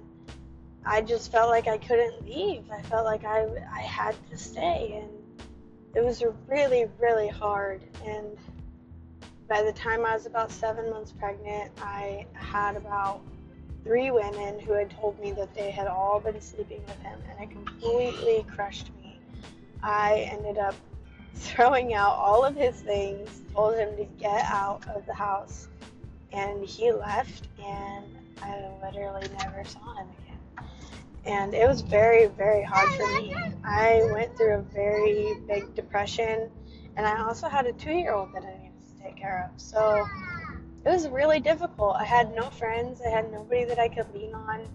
I 0.86 1.02
just 1.02 1.30
felt 1.30 1.50
like 1.50 1.68
I 1.68 1.76
couldn't 1.76 2.24
leave. 2.24 2.64
I 2.70 2.80
felt 2.82 3.04
like 3.04 3.24
I, 3.24 3.46
I 3.72 3.80
had 3.80 4.16
to 4.30 4.38
stay, 4.38 5.02
and 5.02 5.25
it 5.96 6.04
was 6.04 6.22
really, 6.46 6.86
really 7.00 7.26
hard. 7.26 7.80
And 8.04 8.36
by 9.48 9.62
the 9.62 9.72
time 9.72 10.04
I 10.04 10.12
was 10.12 10.26
about 10.26 10.52
seven 10.52 10.90
months 10.90 11.12
pregnant, 11.12 11.72
I 11.80 12.26
had 12.34 12.76
about 12.76 13.22
three 13.82 14.10
women 14.10 14.60
who 14.60 14.72
had 14.72 14.90
told 14.90 15.18
me 15.18 15.32
that 15.32 15.54
they 15.54 15.70
had 15.70 15.86
all 15.86 16.20
been 16.20 16.38
sleeping 16.40 16.82
with 16.86 17.00
him, 17.00 17.18
and 17.30 17.42
it 17.42 17.50
completely 17.50 18.44
crushed 18.54 18.90
me. 19.02 19.18
I 19.82 20.28
ended 20.30 20.58
up 20.58 20.74
throwing 21.34 21.94
out 21.94 22.16
all 22.16 22.44
of 22.44 22.54
his 22.54 22.74
things, 22.82 23.40
told 23.54 23.76
him 23.76 23.96
to 23.96 24.04
get 24.18 24.44
out 24.44 24.86
of 24.94 25.06
the 25.06 25.14
house, 25.14 25.68
and 26.32 26.62
he 26.62 26.92
left, 26.92 27.48
and 27.58 28.04
I 28.42 28.68
literally 28.82 29.26
never 29.38 29.64
saw 29.64 29.94
him 29.94 30.08
again. 30.18 30.25
And 31.26 31.54
it 31.54 31.66
was 31.66 31.80
very, 31.80 32.26
very 32.26 32.62
hard 32.62 32.88
for 32.94 33.06
me. 33.20 33.34
I 33.64 34.08
went 34.12 34.36
through 34.36 34.54
a 34.54 34.62
very 34.62 35.34
big 35.48 35.74
depression, 35.74 36.48
and 36.96 37.04
I 37.06 37.24
also 37.24 37.48
had 37.48 37.66
a 37.66 37.72
two 37.72 37.92
year 37.92 38.12
old 38.12 38.32
that 38.32 38.44
I 38.44 38.56
needed 38.58 38.96
to 38.96 39.02
take 39.02 39.16
care 39.16 39.50
of. 39.50 39.60
So 39.60 40.06
it 40.84 40.88
was 40.88 41.08
really 41.08 41.40
difficult. 41.40 41.96
I 41.96 42.04
had 42.04 42.32
no 42.34 42.48
friends, 42.50 43.00
I 43.04 43.10
had 43.10 43.32
nobody 43.32 43.64
that 43.64 43.78
I 43.78 43.88
could 43.88 44.06
lean 44.14 44.34
on. 44.34 44.68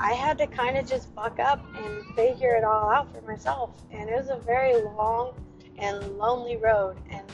I 0.00 0.14
had 0.14 0.38
to 0.38 0.46
kind 0.46 0.78
of 0.78 0.88
just 0.88 1.14
buck 1.14 1.38
up 1.38 1.62
and 1.76 2.02
figure 2.16 2.54
it 2.54 2.64
all 2.64 2.90
out 2.90 3.14
for 3.14 3.20
myself. 3.30 3.70
And 3.92 4.08
it 4.08 4.16
was 4.16 4.30
a 4.30 4.36
very 4.36 4.74
long 4.80 5.34
and 5.78 6.16
lonely 6.16 6.56
road. 6.56 6.96
And, 7.10 7.26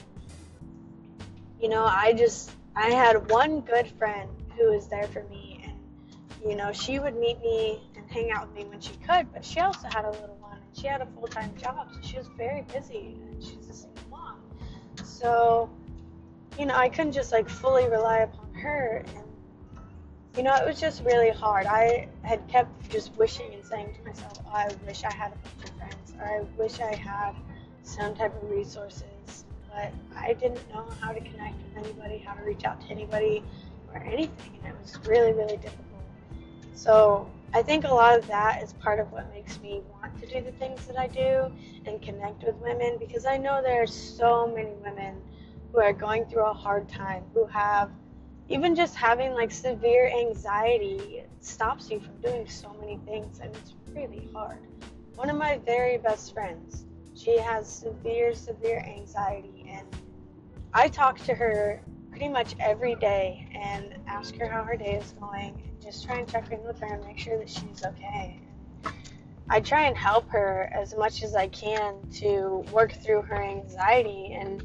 you 1.60 1.68
know, 1.68 1.84
I 1.84 2.12
just, 2.12 2.50
I 2.74 2.90
had 2.90 3.30
one 3.30 3.60
good 3.60 3.88
friend 3.92 4.28
who 4.56 4.72
was 4.72 4.88
there 4.88 5.06
for 5.06 5.22
me. 5.24 5.60
And, 5.64 6.50
you 6.50 6.56
know, 6.56 6.72
she 6.72 6.98
would 6.98 7.16
meet 7.16 7.40
me 7.40 7.80
hang 8.10 8.30
out 8.30 8.48
with 8.48 8.56
me 8.56 8.64
when 8.64 8.80
she 8.80 8.94
could, 9.06 9.32
but 9.32 9.44
she 9.44 9.60
also 9.60 9.86
had 9.88 10.04
a 10.04 10.10
little 10.10 10.36
one 10.40 10.58
and 10.58 10.76
she 10.76 10.86
had 10.86 11.00
a 11.00 11.06
full 11.06 11.26
time 11.26 11.52
job. 11.56 11.88
So 11.92 11.98
she 12.02 12.16
was 12.16 12.28
very 12.36 12.62
busy 12.72 13.16
and 13.20 13.42
she's 13.42 13.68
a 13.68 13.74
single 13.74 14.04
mom. 14.10 14.40
So, 15.04 15.70
you 16.58 16.66
know, 16.66 16.74
I 16.74 16.88
couldn't 16.88 17.12
just 17.12 17.32
like 17.32 17.48
fully 17.48 17.88
rely 17.88 18.18
upon 18.18 18.52
her. 18.54 19.04
And, 19.14 19.24
you 20.36 20.42
know, 20.42 20.54
it 20.54 20.66
was 20.66 20.80
just 20.80 21.04
really 21.04 21.30
hard. 21.30 21.66
I 21.66 22.08
had 22.22 22.46
kept 22.48 22.90
just 22.90 23.16
wishing 23.16 23.52
and 23.54 23.64
saying 23.64 23.94
to 23.94 24.08
myself, 24.08 24.38
oh, 24.46 24.50
I 24.52 24.68
wish 24.86 25.04
I 25.04 25.12
had 25.12 25.32
a 25.32 25.36
bunch 25.36 25.70
of 25.70 25.76
friends, 25.76 26.14
or 26.18 26.26
I 26.26 26.40
wish 26.56 26.80
I 26.80 26.94
had 26.94 27.34
some 27.82 28.14
type 28.14 28.34
of 28.42 28.50
resources. 28.50 29.44
But 29.72 29.92
I 30.16 30.32
didn't 30.32 30.66
know 30.72 30.86
how 31.00 31.12
to 31.12 31.20
connect 31.20 31.56
with 31.62 31.84
anybody, 31.84 32.18
how 32.18 32.34
to 32.34 32.42
reach 32.42 32.64
out 32.64 32.80
to 32.82 32.88
anybody, 32.88 33.42
or 33.92 34.00
anything. 34.00 34.58
And 34.64 34.74
it 34.74 34.80
was 34.80 34.98
really, 35.06 35.32
really 35.32 35.56
difficult. 35.56 35.84
So 36.74 37.30
I 37.54 37.62
think 37.62 37.84
a 37.84 37.88
lot 37.88 38.18
of 38.18 38.26
that 38.26 38.62
is 38.62 38.74
part 38.74 39.00
of 39.00 39.10
what 39.10 39.32
makes 39.32 39.58
me 39.60 39.80
want 39.90 40.18
to 40.20 40.26
do 40.26 40.42
the 40.42 40.52
things 40.52 40.86
that 40.86 40.98
I 40.98 41.06
do 41.06 41.50
and 41.86 42.00
connect 42.02 42.44
with 42.44 42.56
women 42.56 42.98
because 42.98 43.24
I 43.24 43.38
know 43.38 43.62
there 43.62 43.82
are 43.82 43.86
so 43.86 44.46
many 44.46 44.72
women 44.82 45.22
who 45.72 45.80
are 45.80 45.94
going 45.94 46.26
through 46.26 46.44
a 46.44 46.52
hard 46.52 46.88
time, 46.90 47.24
who 47.32 47.46
have 47.46 47.90
even 48.50 48.74
just 48.74 48.94
having 48.94 49.32
like 49.32 49.50
severe 49.50 50.08
anxiety 50.08 51.22
stops 51.40 51.90
you 51.90 52.00
from 52.00 52.20
doing 52.20 52.46
so 52.46 52.74
many 52.80 52.98
things 53.06 53.40
and 53.40 53.54
it's 53.56 53.74
really 53.94 54.28
hard. 54.34 54.58
One 55.14 55.30
of 55.30 55.36
my 55.36 55.58
very 55.64 55.96
best 55.96 56.34
friends, 56.34 56.84
she 57.14 57.38
has 57.38 57.66
severe, 57.66 58.34
severe 58.34 58.80
anxiety 58.80 59.66
and 59.70 59.86
I 60.74 60.88
talk 60.88 61.18
to 61.20 61.34
her 61.34 61.82
pretty 62.10 62.28
much 62.28 62.54
every 62.60 62.94
day 62.96 63.48
and 63.54 63.94
ask 64.06 64.36
her 64.36 64.48
how 64.48 64.62
her 64.64 64.76
day 64.76 64.96
is 64.96 65.12
going 65.18 65.67
just 65.90 66.04
try 66.04 66.18
and 66.18 66.28
check 66.28 66.52
in 66.52 66.62
with 66.64 66.78
her 66.80 66.94
and 66.94 67.04
make 67.06 67.18
sure 67.18 67.38
that 67.38 67.48
she's 67.48 67.82
okay. 67.82 68.38
I 69.48 69.60
try 69.60 69.86
and 69.86 69.96
help 69.96 70.28
her 70.28 70.70
as 70.74 70.94
much 70.94 71.22
as 71.22 71.34
I 71.34 71.48
can 71.48 71.94
to 72.16 72.62
work 72.72 72.92
through 72.92 73.22
her 73.22 73.42
anxiety 73.42 74.36
and 74.38 74.62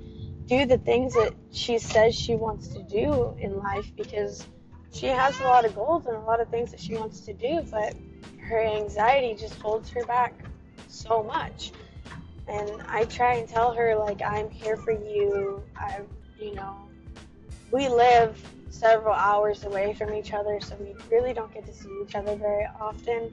do 0.48 0.66
the 0.66 0.78
things 0.78 1.14
that 1.14 1.34
she 1.54 1.80
says 1.80 2.14
she 2.14 2.36
wants 2.36 2.68
to 2.70 2.84
do 2.84 3.38
in 3.40 3.58
life 3.58 3.90
because 3.96 4.46
she 4.92 5.06
has 5.06 5.40
a 5.40 5.44
lot 5.46 5.64
of 5.64 5.74
goals 5.76 6.08
and 6.08 6.18
a 6.18 6.20
lot 6.20 6.42
of 6.42 6.50
things 6.50 6.72
that 6.72 6.82
she 6.82 6.96
wants 6.98 7.22
to 7.22 7.34
do, 7.34 7.62
but 7.72 7.96
her 8.42 8.62
anxiety 8.62 9.34
just 9.34 9.58
holds 9.62 9.90
her 9.92 10.04
back 10.04 10.34
so 10.90 11.24
much. 11.24 11.72
And 12.50 12.70
I 12.90 13.06
try 13.06 13.36
and 13.36 13.48
tell 13.48 13.72
her, 13.72 13.96
like, 13.96 14.22
I'm 14.22 14.50
here 14.50 14.76
for 14.76 14.92
you. 14.92 15.64
I, 15.78 16.02
you 16.38 16.54
know, 16.54 16.76
we 17.72 17.88
live 17.88 18.38
several 18.74 19.14
hours 19.14 19.64
away 19.64 19.94
from 19.94 20.14
each 20.14 20.34
other, 20.34 20.60
so 20.60 20.76
we 20.78 20.96
really 21.12 21.32
don't 21.32 21.54
get 21.54 21.66
to 21.68 21.74
see 21.74 21.90
each 22.04 22.16
other 22.16 22.36
very 22.36 22.68
often. 22.80 23.32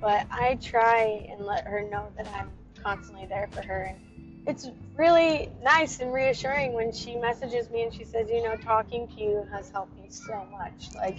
But 0.00 0.26
I 0.30 0.54
try 0.62 1.28
and 1.30 1.44
let 1.44 1.66
her 1.66 1.82
know 1.90 2.08
that 2.16 2.26
I'm 2.28 2.50
constantly 2.82 3.26
there 3.26 3.48
for 3.52 3.62
her. 3.62 3.82
And 3.94 4.48
it's 4.48 4.70
really 4.96 5.50
nice 5.62 6.00
and 6.00 6.12
reassuring 6.12 6.72
when 6.72 6.90
she 6.92 7.16
messages 7.16 7.68
me 7.70 7.82
and 7.82 7.92
she 7.92 8.04
says, 8.04 8.30
you 8.30 8.42
know, 8.42 8.56
talking 8.56 9.06
to 9.08 9.20
you 9.20 9.46
has 9.52 9.68
helped 9.70 9.94
me 9.96 10.06
so 10.08 10.46
much. 10.50 10.94
Like, 10.94 11.18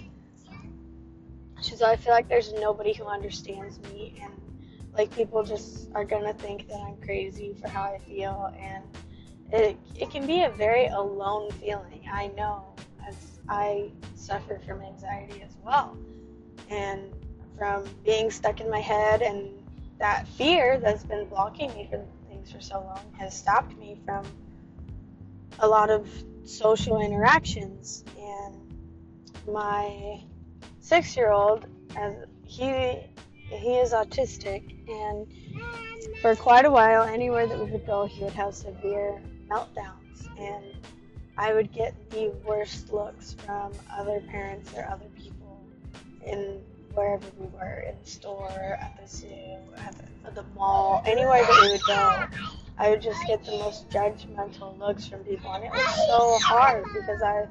she 1.62 1.70
says, 1.70 1.82
I 1.82 1.96
feel 1.96 2.12
like 2.12 2.28
there's 2.28 2.52
nobody 2.54 2.92
who 2.92 3.04
understands 3.04 3.78
me, 3.92 4.20
and 4.22 4.32
like 4.94 5.14
people 5.14 5.44
just 5.44 5.90
are 5.94 6.04
gonna 6.04 6.34
think 6.34 6.68
that 6.68 6.80
I'm 6.80 6.96
crazy 6.96 7.54
for 7.60 7.68
how 7.68 7.82
I 7.82 7.98
feel, 7.98 8.52
and 8.58 8.82
it 9.52 9.76
it 9.94 10.10
can 10.10 10.26
be 10.26 10.42
a 10.42 10.50
very 10.50 10.86
alone 10.86 11.50
feeling. 11.52 12.08
I 12.10 12.28
know, 12.28 12.64
as 13.06 13.39
I 13.50 13.90
suffer 14.14 14.60
from 14.64 14.80
anxiety 14.80 15.42
as 15.42 15.56
well, 15.64 15.96
and 16.70 17.12
from 17.58 17.84
being 18.04 18.30
stuck 18.30 18.60
in 18.60 18.70
my 18.70 18.78
head 18.80 19.20
and 19.20 19.50
that 19.98 20.26
fear 20.28 20.78
that's 20.78 21.04
been 21.04 21.26
blocking 21.26 21.74
me 21.74 21.88
from 21.90 22.00
things 22.28 22.52
for 22.52 22.60
so 22.60 22.80
long 22.80 23.12
has 23.18 23.36
stopped 23.36 23.76
me 23.76 23.98
from 24.06 24.24
a 25.58 25.68
lot 25.68 25.90
of 25.90 26.08
social 26.44 27.00
interactions. 27.02 28.04
And 28.18 28.56
my 29.46 30.22
six 30.78 31.16
year 31.16 31.32
old, 31.32 31.66
as 31.96 32.14
he 32.46 32.96
he 33.48 33.74
is 33.78 33.92
autistic, 33.92 34.62
and 34.88 35.26
for 36.22 36.36
quite 36.36 36.64
a 36.64 36.70
while, 36.70 37.02
anywhere 37.02 37.48
that 37.48 37.58
we 37.58 37.70
would 37.70 37.84
go, 37.84 38.06
he 38.06 38.22
would 38.22 38.32
have 38.32 38.54
severe 38.54 39.20
meltdowns, 39.48 40.28
and 40.38 40.64
I 41.40 41.54
would 41.54 41.72
get 41.72 41.94
the 42.10 42.34
worst 42.44 42.92
looks 42.92 43.32
from 43.32 43.72
other 43.90 44.20
parents 44.28 44.74
or 44.76 44.84
other 44.84 45.06
people 45.16 45.66
in 46.26 46.60
wherever 46.92 47.26
we 47.38 47.46
were 47.46 47.82
in 47.88 47.94
the 48.04 48.10
store, 48.10 48.76
at 48.78 49.00
the 49.00 49.08
zoo, 49.08 49.56
at 49.78 49.96
the, 49.96 50.28
at 50.28 50.34
the 50.34 50.42
mall, 50.54 51.02
anywhere 51.06 51.42
that 51.42 51.62
we 51.62 51.72
would 51.72 51.84
go, 51.86 52.26
I 52.76 52.90
would 52.90 53.00
just 53.00 53.26
get 53.26 53.42
the 53.46 53.52
most 53.52 53.88
judgmental 53.88 54.78
looks 54.78 55.06
from 55.06 55.20
people, 55.20 55.50
and 55.54 55.64
it 55.64 55.70
was 55.70 56.06
so 56.08 56.46
hard 56.46 56.84
because 56.92 57.22
I, 57.22 57.46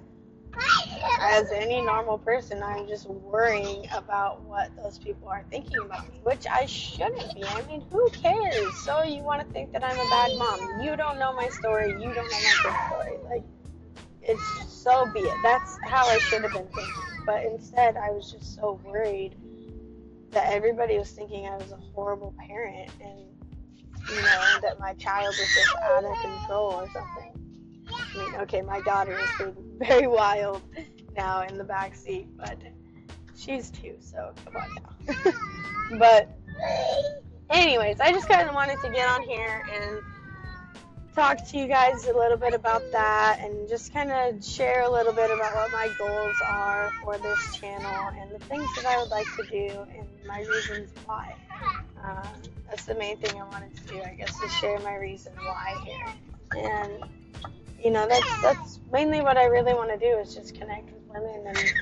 as 1.22 1.52
any 1.52 1.82
normal 1.82 2.20
person, 2.20 2.62
I'm 2.62 2.88
just 2.88 3.10
worrying 3.10 3.88
about 3.92 4.44
what 4.44 4.70
those 4.76 5.00
people 5.00 5.30
are 5.30 5.44
thinking 5.50 5.80
about 5.84 6.08
me, 6.14 6.20
which 6.22 6.46
I 6.46 6.68
shouldn't 6.68 7.34
be. 7.34 7.44
I 7.44 7.64
mean, 7.64 7.84
who 7.92 8.08
cares? 8.12 8.78
So 8.84 9.02
you 9.02 9.24
want 9.24 9.42
to 9.48 9.52
think 9.52 9.72
that 9.72 9.84
I'm 9.84 9.98
a 9.98 10.10
bad 10.12 10.38
mom? 10.38 10.82
You 10.84 10.96
don't 10.96 11.18
know 11.18 11.34
my 11.34 11.48
story. 11.50 11.90
You 11.90 12.14
don't 12.14 12.16
know 12.16 12.22
my 12.22 12.76
story. 12.90 13.18
Like, 13.28 13.44
it's 14.30 14.72
so 14.72 15.08
be 15.08 15.22
it. 15.22 15.38
That's 15.44 15.78
how 15.84 16.08
I 16.08 16.20
should 16.20 16.44
have 16.44 16.54
been 16.54 16.68
thinking. 16.68 16.94
But 17.26 17.44
instead, 17.46 17.98
I 17.98 18.12
was 18.12 18.32
just 18.32 18.56
so 18.56 18.80
worried 18.86 19.36
that 20.32 20.54
everybody 20.54 20.98
was 20.98 21.10
thinking 21.12 21.48
I 21.48 21.56
was 21.56 21.72
a 21.72 21.78
horrible 21.94 22.36
parent 22.48 22.92
and, 23.02 23.20
you 24.08 24.16
know, 24.16 24.60
that 24.62 24.80
my 24.80 24.94
child 24.94 25.28
was 25.28 25.50
just 25.56 25.76
out 25.84 26.06
of 26.06 26.16
control 26.22 26.74
or 26.74 26.90
something. 26.92 27.86
I 27.92 28.18
mean, 28.18 28.36
okay, 28.42 28.62
my 28.62 28.82
daughter 28.82 29.18
is 29.18 29.30
being 29.40 29.56
very 29.80 30.08
wild 30.08 30.62
now 31.16 31.42
in 31.44 31.58
the 31.58 31.64
back 31.64 31.96
seat, 31.96 32.28
but 32.38 32.58
she's 33.36 33.72
two, 33.72 33.96
so 34.00 34.32
come 34.46 34.62
on 34.62 34.70
now. 34.76 35.98
but, 35.98 36.30
anyways, 37.50 38.00
I 38.00 38.12
just 38.12 38.30
kind 38.30 38.48
of 38.48 38.54
wanted 38.54 38.80
to 38.82 38.92
get 38.92 39.10
on 39.10 39.24
here 39.24 39.66
and 39.74 40.02
talk 41.16 41.46
to 41.50 41.58
you 41.58 41.68
guys 41.68 42.06
a 42.06 42.14
little 42.14 42.38
bit 42.38 42.54
about 42.54 42.84
that 42.92 43.40
and 43.42 43.68
just 43.68 43.94
kind 43.94 44.12
of 44.12 44.44
share 44.44 44.84
a 44.84 44.90
little 44.90 45.14
bit 45.14 45.32
about 45.32 45.54
what 45.56 45.72
my 45.72 45.90
goals 45.98 46.36
are 46.46 46.92
for 47.04 47.18
this 47.18 47.56
channel 47.56 48.10
and 48.20 48.32
the 48.32 48.44
things 48.46 48.68
that 48.76 48.86
I 48.86 49.00
would 49.00 49.10
like 49.10 49.28
to 49.36 49.44
do 49.44 49.86
and 49.98 50.08
my 50.28 50.40
reasons 50.42 50.92
why. 51.06 51.36
Uh, 52.04 52.28
that's 52.70 52.86
the 52.86 52.96
main 52.96 53.18
thing 53.18 53.40
I 53.40 53.46
wanted 53.46 53.76
to 53.76 53.84
do, 53.94 54.02
I 54.02 54.14
guess, 54.14 54.40
to 54.40 54.48
share 54.48 54.80
my 54.80 54.96
reason 54.96 55.34
why 55.44 55.76
here. 55.84 56.64
And 56.64 57.04
you 57.84 57.92
know, 57.92 58.08
that's 58.08 58.42
that's 58.42 58.80
mainly 58.92 59.22
what 59.22 59.38
I 59.38 59.46
really 59.46 59.74
want 59.74 59.90
to 59.90 59.98
do 59.98 60.18
is 60.20 60.36
just 60.36 60.56
connect 60.56 60.92
with 60.92 61.04
women 61.08 61.48
and 61.48 61.74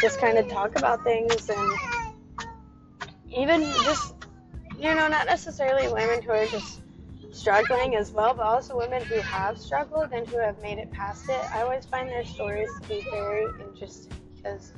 just 0.00 0.20
kind 0.20 0.38
of 0.38 0.48
talk 0.48 0.76
about 0.76 1.02
things 1.02 1.48
and 1.48 1.72
even 3.30 3.62
just 3.84 4.14
you 4.78 4.94
know, 4.94 5.08
not 5.08 5.26
necessarily 5.26 5.92
women 5.92 6.22
who 6.22 6.30
are 6.30 6.46
just 6.46 6.80
struggling 7.32 7.96
as 7.96 8.12
well, 8.12 8.34
but 8.34 8.44
also 8.44 8.76
women 8.76 9.02
who 9.04 9.16
have 9.20 9.58
struggled 9.58 10.12
and 10.12 10.26
who 10.28 10.38
have 10.38 10.60
made 10.62 10.78
it 10.78 10.90
past 10.90 11.28
it. 11.28 11.40
I 11.52 11.62
always 11.62 11.84
find 11.84 12.08
their 12.08 12.24
stories 12.24 12.68
to 12.82 12.88
be 12.88 13.06
very 13.10 13.46
interesting 13.60 14.12
because 14.36 14.72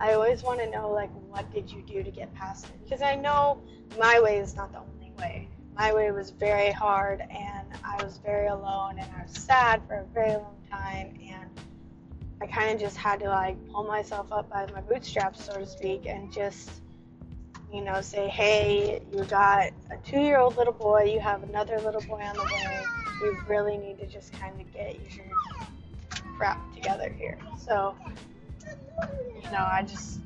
I 0.00 0.14
always 0.14 0.42
want 0.42 0.60
to 0.60 0.70
know 0.70 0.90
like 0.90 1.10
what 1.28 1.52
did 1.52 1.70
you 1.70 1.82
do 1.82 2.02
to 2.02 2.10
get 2.10 2.34
past 2.34 2.66
it? 2.66 2.82
Because 2.82 3.02
I 3.02 3.14
know 3.14 3.60
my 3.98 4.20
way 4.20 4.38
is 4.38 4.56
not 4.56 4.72
the 4.72 4.78
only 4.78 5.12
way. 5.18 5.48
My 5.76 5.94
way 5.94 6.10
was 6.10 6.30
very 6.30 6.70
hard 6.70 7.20
and 7.20 7.66
I 7.84 8.02
was 8.02 8.18
very 8.18 8.48
alone 8.48 8.98
and 8.98 9.08
I 9.16 9.22
was 9.22 9.32
sad 9.32 9.82
for 9.86 9.94
a 9.94 10.04
very 10.12 10.32
long 10.32 10.56
time 10.70 11.18
and 11.24 11.48
I 12.40 12.46
kind 12.46 12.74
of 12.74 12.80
just 12.80 12.96
had 12.96 13.20
to 13.20 13.28
like 13.28 13.56
pull 13.70 13.84
myself 13.84 14.32
up 14.32 14.50
by 14.50 14.66
my 14.72 14.80
bootstraps 14.80 15.44
so 15.44 15.54
to 15.54 15.66
speak 15.66 16.06
and 16.06 16.32
just 16.32 16.81
you 17.72 17.82
know, 17.82 18.00
say, 18.00 18.28
hey, 18.28 19.00
you 19.12 19.24
got 19.24 19.70
a 19.90 19.96
two 20.04 20.20
year 20.20 20.38
old 20.38 20.56
little 20.56 20.72
boy, 20.72 21.04
you 21.04 21.20
have 21.20 21.42
another 21.42 21.80
little 21.80 22.02
boy 22.02 22.20
on 22.20 22.36
the 22.36 22.42
way, 22.42 22.84
you 23.22 23.38
really 23.48 23.78
need 23.78 23.98
to 23.98 24.06
just 24.06 24.32
kind 24.34 24.60
of 24.60 24.72
get 24.72 24.96
your 25.16 25.26
crap 26.36 26.74
together 26.74 27.10
here. 27.10 27.38
So, 27.58 27.96
you 29.34 29.50
know, 29.50 29.66
I 29.70 29.84
just. 29.86 30.20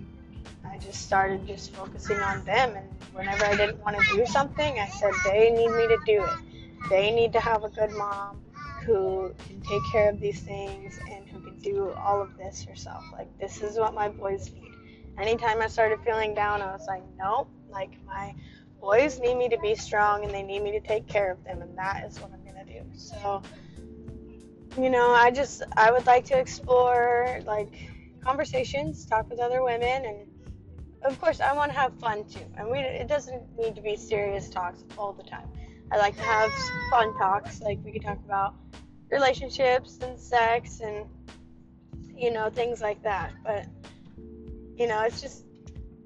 I 0.68 0.78
just 0.78 1.06
started 1.06 1.46
just 1.46 1.74
focusing 1.74 2.18
on 2.18 2.44
them, 2.44 2.76
and 2.76 2.86
whenever 3.14 3.46
I 3.46 3.56
didn't 3.56 3.82
want 3.82 3.98
to 3.98 4.04
do 4.14 4.26
something, 4.26 4.78
I 4.78 4.86
said 4.88 5.12
they 5.24 5.50
need 5.50 5.70
me 5.70 5.86
to 5.86 5.98
do 6.04 6.22
it. 6.22 6.90
They 6.90 7.12
need 7.12 7.32
to 7.32 7.40
have 7.40 7.64
a 7.64 7.70
good 7.70 7.92
mom 7.92 8.42
who 8.84 9.32
can 9.46 9.60
take 9.62 9.80
care 9.90 10.10
of 10.10 10.20
these 10.20 10.40
things 10.40 10.98
and 11.10 11.26
who 11.28 11.40
can 11.40 11.58
do 11.60 11.92
all 11.92 12.20
of 12.20 12.36
this 12.36 12.62
herself. 12.64 13.04
Like 13.12 13.26
this 13.38 13.62
is 13.62 13.78
what 13.78 13.94
my 13.94 14.08
boys 14.08 14.52
need 14.52 14.75
anytime 15.18 15.61
I 15.61 15.68
started 15.68 16.00
feeling 16.04 16.35
down, 16.35 16.62
I 16.62 16.73
was 16.73 16.87
like, 16.87 17.02
nope, 17.18 17.49
like 17.70 17.92
my 18.06 18.35
boys 18.80 19.18
need 19.18 19.37
me 19.37 19.49
to 19.49 19.58
be 19.58 19.75
strong 19.75 20.25
and 20.25 20.32
they 20.32 20.42
need 20.42 20.62
me 20.62 20.70
to 20.73 20.80
take 20.80 21.06
care 21.06 21.30
of 21.30 21.42
them, 21.44 21.62
and 21.62 21.76
that 21.76 22.04
is 22.06 22.20
what 22.20 22.30
I'm 22.32 22.44
gonna 22.44 22.64
do. 22.64 22.82
So, 22.94 23.42
you 24.78 24.90
know, 24.90 25.11
I 25.11 25.30
just 25.30 25.62
I 25.76 25.90
would 25.90 26.06
like 26.06 26.25
to 26.26 26.38
explore 26.38 27.40
like 27.46 27.73
conversations, 28.23 29.04
talk 29.06 29.28
with 29.30 29.40
other 29.40 29.62
women, 29.62 30.04
and 30.04 30.16
of 31.02 31.20
course 31.20 31.40
I 31.40 31.52
want 31.52 31.73
to 31.73 31.78
have 31.78 31.99
fun 31.99 32.25
too. 32.25 32.44
And 32.56 32.70
we 32.70 32.78
it 32.80 33.08
doesn't 33.08 33.42
need 33.58 33.75
to 33.76 33.82
be 33.82 33.96
serious 33.96 34.49
talks 34.49 34.85
all 34.99 35.12
the 35.12 35.23
time. 35.23 35.49
I 35.90 35.99
like 35.99 36.16
to 36.16 36.23
have 36.23 36.50
fun 36.90 37.16
talks, 37.16 37.61
like 37.61 37.78
we 37.85 37.92
could 37.92 38.02
talk 38.02 38.18
about 38.25 38.54
relationships 39.11 39.99
and 40.02 40.18
sex 40.18 40.80
and 40.80 41.06
you 42.16 42.32
know 42.32 42.50
things 42.50 42.80
like 42.80 43.02
that, 43.02 43.32
but 43.44 43.66
you 44.76 44.87
know, 44.87 45.02
it's 45.02 45.21
just 45.21 45.45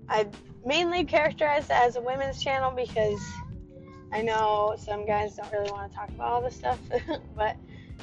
I 0.09 0.27
mainly 0.65 1.05
characterize 1.05 1.65
it 1.65 1.73
as 1.73 1.97
a 1.97 2.01
women's 2.01 2.43
channel 2.43 2.71
because 2.71 3.21
I 4.13 4.23
know 4.23 4.75
some 4.79 5.07
guys 5.07 5.37
don't 5.37 5.51
really 5.53 5.71
want 5.71 5.91
to 5.91 5.97
talk 5.97 6.09
about 6.09 6.29
all 6.29 6.43
this 6.43 6.57
stuff, 6.57 6.79
but 7.37 7.57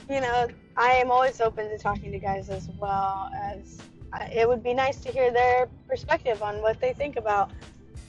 you 0.09 0.21
know, 0.21 0.47
I 0.75 0.93
am 0.93 1.11
always 1.11 1.41
open 1.41 1.69
to 1.69 1.77
talking 1.77 2.11
to 2.11 2.19
guys 2.19 2.49
as 2.49 2.69
well 2.79 3.29
as 3.35 3.79
uh, 4.13 4.27
it 4.33 4.47
would 4.47 4.63
be 4.63 4.73
nice 4.73 4.97
to 5.01 5.11
hear 5.11 5.31
their 5.31 5.67
perspective 5.87 6.41
on 6.41 6.61
what 6.61 6.79
they 6.79 6.93
think 6.93 7.17
about, 7.17 7.51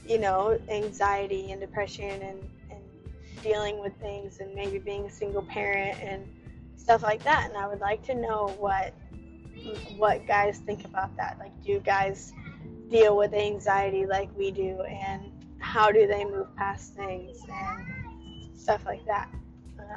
you 0.07 0.17
know, 0.17 0.57
anxiety 0.69 1.51
and 1.51 1.59
depression 1.59 2.09
and, 2.09 2.39
and 2.71 2.81
dealing 3.43 3.79
with 3.81 3.93
things 3.99 4.39
and 4.39 4.53
maybe 4.55 4.79
being 4.79 5.05
a 5.05 5.11
single 5.11 5.41
parent 5.41 6.01
and 6.01 6.25
stuff 6.77 7.03
like 7.03 7.21
that. 7.23 7.47
And 7.49 7.57
I 7.57 7.67
would 7.67 7.81
like 7.81 8.03
to 8.03 8.15
know 8.15 8.55
what 8.59 8.93
what 9.97 10.25
guys 10.25 10.59
think 10.59 10.85
about 10.85 11.15
that. 11.17 11.37
Like, 11.37 11.51
do 11.63 11.79
guys 11.81 12.31
deal 12.89 13.15
with 13.15 13.33
anxiety 13.33 14.05
like 14.05 14.29
we 14.37 14.51
do 14.51 14.81
and 14.81 15.31
how 15.59 15.91
do 15.91 16.07
they 16.07 16.25
move 16.25 16.53
past 16.55 16.95
things 16.95 17.37
and 17.51 18.57
stuff 18.57 18.85
like 18.85 19.05
that. 19.05 19.29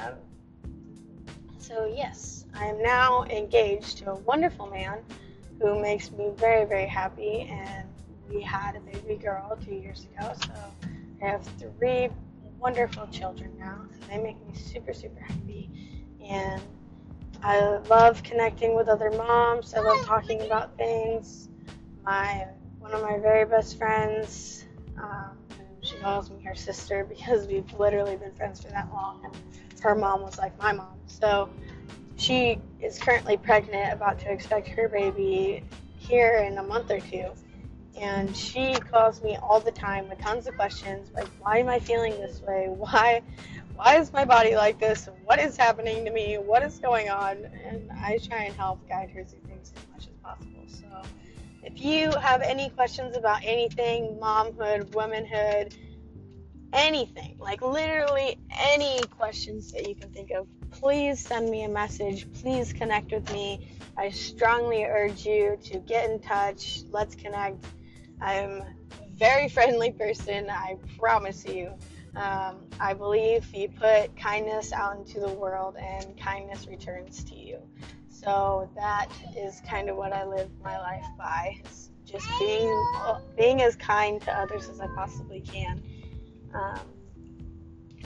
Um, 0.01 0.14
so, 1.59 1.87
yes, 1.87 2.45
I 2.55 2.67
am 2.67 2.83
now 2.83 3.25
engaged 3.25 3.99
to 3.99 4.11
a 4.11 4.14
wonderful 4.17 4.67
man 4.67 4.99
who 5.61 5.81
makes 5.81 6.11
me 6.11 6.31
very, 6.37 6.64
very 6.64 6.87
happy. 6.87 7.49
And 7.51 7.88
we 8.29 8.43
had 8.43 8.77
a 8.77 8.81
baby 8.81 9.17
girl 9.17 9.57
two 9.64 9.75
years 9.75 10.07
ago. 10.07 10.33
So, 10.45 10.53
I 11.23 11.27
have 11.27 11.45
three 11.59 12.09
wonderful 12.59 13.07
children 13.09 13.53
now. 13.59 13.87
And 13.93 14.11
they 14.11 14.19
make 14.23 14.37
me 14.47 14.55
super, 14.55 14.93
super 14.93 15.21
happy. 15.21 15.71
And 16.25 16.61
I 17.43 17.79
love 17.88 18.23
connecting 18.23 18.75
with 18.75 18.88
other 18.88 19.11
moms. 19.11 19.73
I 19.75 19.81
love 19.81 20.05
talking 20.05 20.43
about 20.43 20.77
things. 20.77 21.49
My 22.05 22.49
one 22.83 22.92
of 22.92 23.03
my 23.03 23.16
very 23.16 23.45
best 23.45 23.79
friends. 23.79 24.64
Um, 24.99 25.38
she 25.83 25.97
calls 25.97 26.31
me 26.31 26.42
her 26.42 26.55
sister 26.55 27.05
because 27.05 27.47
we've 27.47 27.73
literally 27.79 28.16
been 28.16 28.33
friends 28.33 28.62
for 28.62 28.71
that 28.71 28.92
long. 28.92 29.21
And 29.25 29.81
her 29.81 29.95
mom 29.95 30.23
was 30.23 30.37
like 30.37 30.57
my 30.59 30.73
mom. 30.73 30.99
So 31.07 31.49
she 32.16 32.59
is 32.81 32.99
currently 32.99 33.37
pregnant, 33.37 33.92
about 33.92 34.18
to 34.21 34.33
expect 34.33 34.68
her 34.68 34.88
baby 34.88 35.62
here 35.97 36.38
in 36.38 36.59
a 36.59 36.62
month 36.62 36.90
or 36.90 37.01
two. 37.01 37.31
And 38.01 38.37
she 38.37 38.75
calls 38.75 39.23
me 39.23 39.37
all 39.37 39.61
the 39.61 39.71
time 39.71 40.09
with 40.09 40.18
tons 40.18 40.49
of 40.49 40.57
questions 40.57 41.11
like, 41.14 41.29
why 41.40 41.59
am 41.59 41.68
I 41.68 41.79
feeling 41.79 42.12
this 42.14 42.40
way? 42.40 42.66
Why, 42.68 43.23
why 43.77 43.99
is 43.99 44.12
my 44.12 44.25
body 44.25 44.57
like 44.57 44.81
this? 44.81 45.09
What 45.25 45.38
is 45.38 45.57
happening 45.57 46.05
to 46.05 46.11
me? 46.11 46.35
What 46.35 46.64
is 46.64 46.81
going 46.81 47.11
on? 47.11 47.45
And 47.64 47.90
I 47.92 48.18
try 48.18 48.45
and 48.45 48.55
help 48.57 48.88
guide 48.88 49.11
her 49.11 49.23
through 49.23 49.40
things 49.47 49.73
as 49.77 49.83
much 49.92 50.09
as 50.09 50.16
possible. 50.23 50.64
So 50.66 50.87
if 51.62 51.81
you 51.81 52.11
have 52.12 52.42
any 52.42 52.70
questions 52.70 53.16
about 53.16 53.40
anything, 53.44 54.18
momhood, 54.20 54.94
womanhood, 54.94 55.75
anything, 56.72 57.37
like 57.38 57.62
literally 57.62 58.38
any 58.51 59.01
questions 59.18 59.72
that 59.72 59.88
you 59.88 59.94
can 59.94 60.11
think 60.11 60.31
of, 60.31 60.46
please 60.70 61.20
send 61.20 61.48
me 61.48 61.64
a 61.64 61.68
message. 61.68 62.31
Please 62.33 62.72
connect 62.72 63.12
with 63.12 63.31
me. 63.33 63.77
I 63.96 64.11
strongly 64.11 64.85
urge 64.85 65.25
you 65.25 65.59
to 65.64 65.79
get 65.79 66.11
in 66.11 66.20
touch. 66.20 66.83
Let's 66.90 67.14
connect. 67.14 67.64
I'm 68.20 68.51
a 68.51 68.75
very 69.14 69.48
friendly 69.48 69.92
person, 69.92 70.48
I 70.51 70.77
promise 70.98 71.44
you. 71.44 71.72
Um, 72.16 72.66
I 72.79 72.92
believe 72.92 73.55
you 73.55 73.68
put 73.68 74.16
kindness 74.16 74.72
out 74.72 74.96
into 74.98 75.20
the 75.20 75.29
world 75.29 75.77
and 75.79 76.18
kindness 76.20 76.66
returns 76.66 77.25
to 77.25 77.35
you. 77.35 77.59
So 78.23 78.71
that 78.77 79.09
is 79.37 79.61
kind 79.69 79.89
of 79.89 79.97
what 79.97 80.13
I 80.13 80.25
live 80.25 80.49
my 80.63 80.79
life 80.79 81.07
by. 81.19 81.61
just 82.05 82.27
being 82.39 82.85
being 83.37 83.63
as 83.63 83.75
kind 83.77 84.21
to 84.23 84.33
others 84.39 84.69
as 84.69 84.81
I 84.81 84.87
possibly 84.89 85.41
can. 85.41 85.83
Um, 86.55 86.81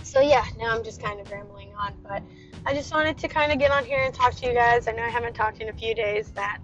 so 0.02 0.20
yeah, 0.20 0.44
now 0.58 0.74
I'm 0.74 0.84
just 0.84 1.02
kind 1.02 1.20
of 1.20 1.30
rambling 1.30 1.74
on, 1.74 1.94
but 2.02 2.22
I 2.64 2.72
just 2.72 2.94
wanted 2.94 3.18
to 3.18 3.28
kind 3.28 3.52
of 3.52 3.58
get 3.58 3.70
on 3.70 3.84
here 3.84 4.02
and 4.04 4.14
talk 4.14 4.34
to 4.36 4.46
you 4.46 4.54
guys. 4.54 4.86
I 4.86 4.92
know 4.92 5.02
I 5.02 5.08
haven't 5.08 5.34
talked 5.34 5.60
in 5.60 5.68
a 5.68 5.72
few 5.72 5.94
days. 5.94 6.30
That 6.30 6.62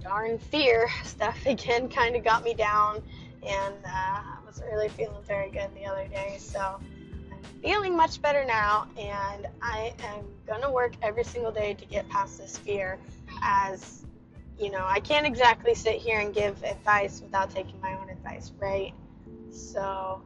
darn 0.00 0.38
fear 0.38 0.88
stuff 1.04 1.38
again 1.46 1.88
kind 1.88 2.14
of 2.14 2.22
got 2.22 2.44
me 2.44 2.54
down, 2.54 3.02
and 3.42 3.74
uh, 3.84 3.88
I 3.88 4.38
wasn't 4.44 4.70
really 4.70 4.88
feeling 4.88 5.22
very 5.26 5.50
good 5.50 5.70
the 5.74 5.86
other 5.86 6.06
day. 6.06 6.36
So 6.38 6.78
feeling 7.62 7.96
much 7.96 8.20
better 8.22 8.44
now, 8.44 8.88
and 8.98 9.46
I 9.62 9.92
am 10.00 10.24
gonna 10.46 10.70
work 10.70 10.94
every 11.02 11.24
single 11.24 11.52
day 11.52 11.74
to 11.74 11.84
get 11.86 12.08
past 12.08 12.38
this 12.38 12.56
fear. 12.58 12.98
As 13.42 14.04
you 14.58 14.70
know, 14.70 14.84
I 14.86 15.00
can't 15.00 15.26
exactly 15.26 15.74
sit 15.74 15.96
here 15.96 16.20
and 16.20 16.34
give 16.34 16.62
advice 16.62 17.20
without 17.22 17.50
taking 17.50 17.80
my 17.80 17.94
own 17.94 18.10
advice, 18.10 18.52
right? 18.58 18.92
So 19.50 20.22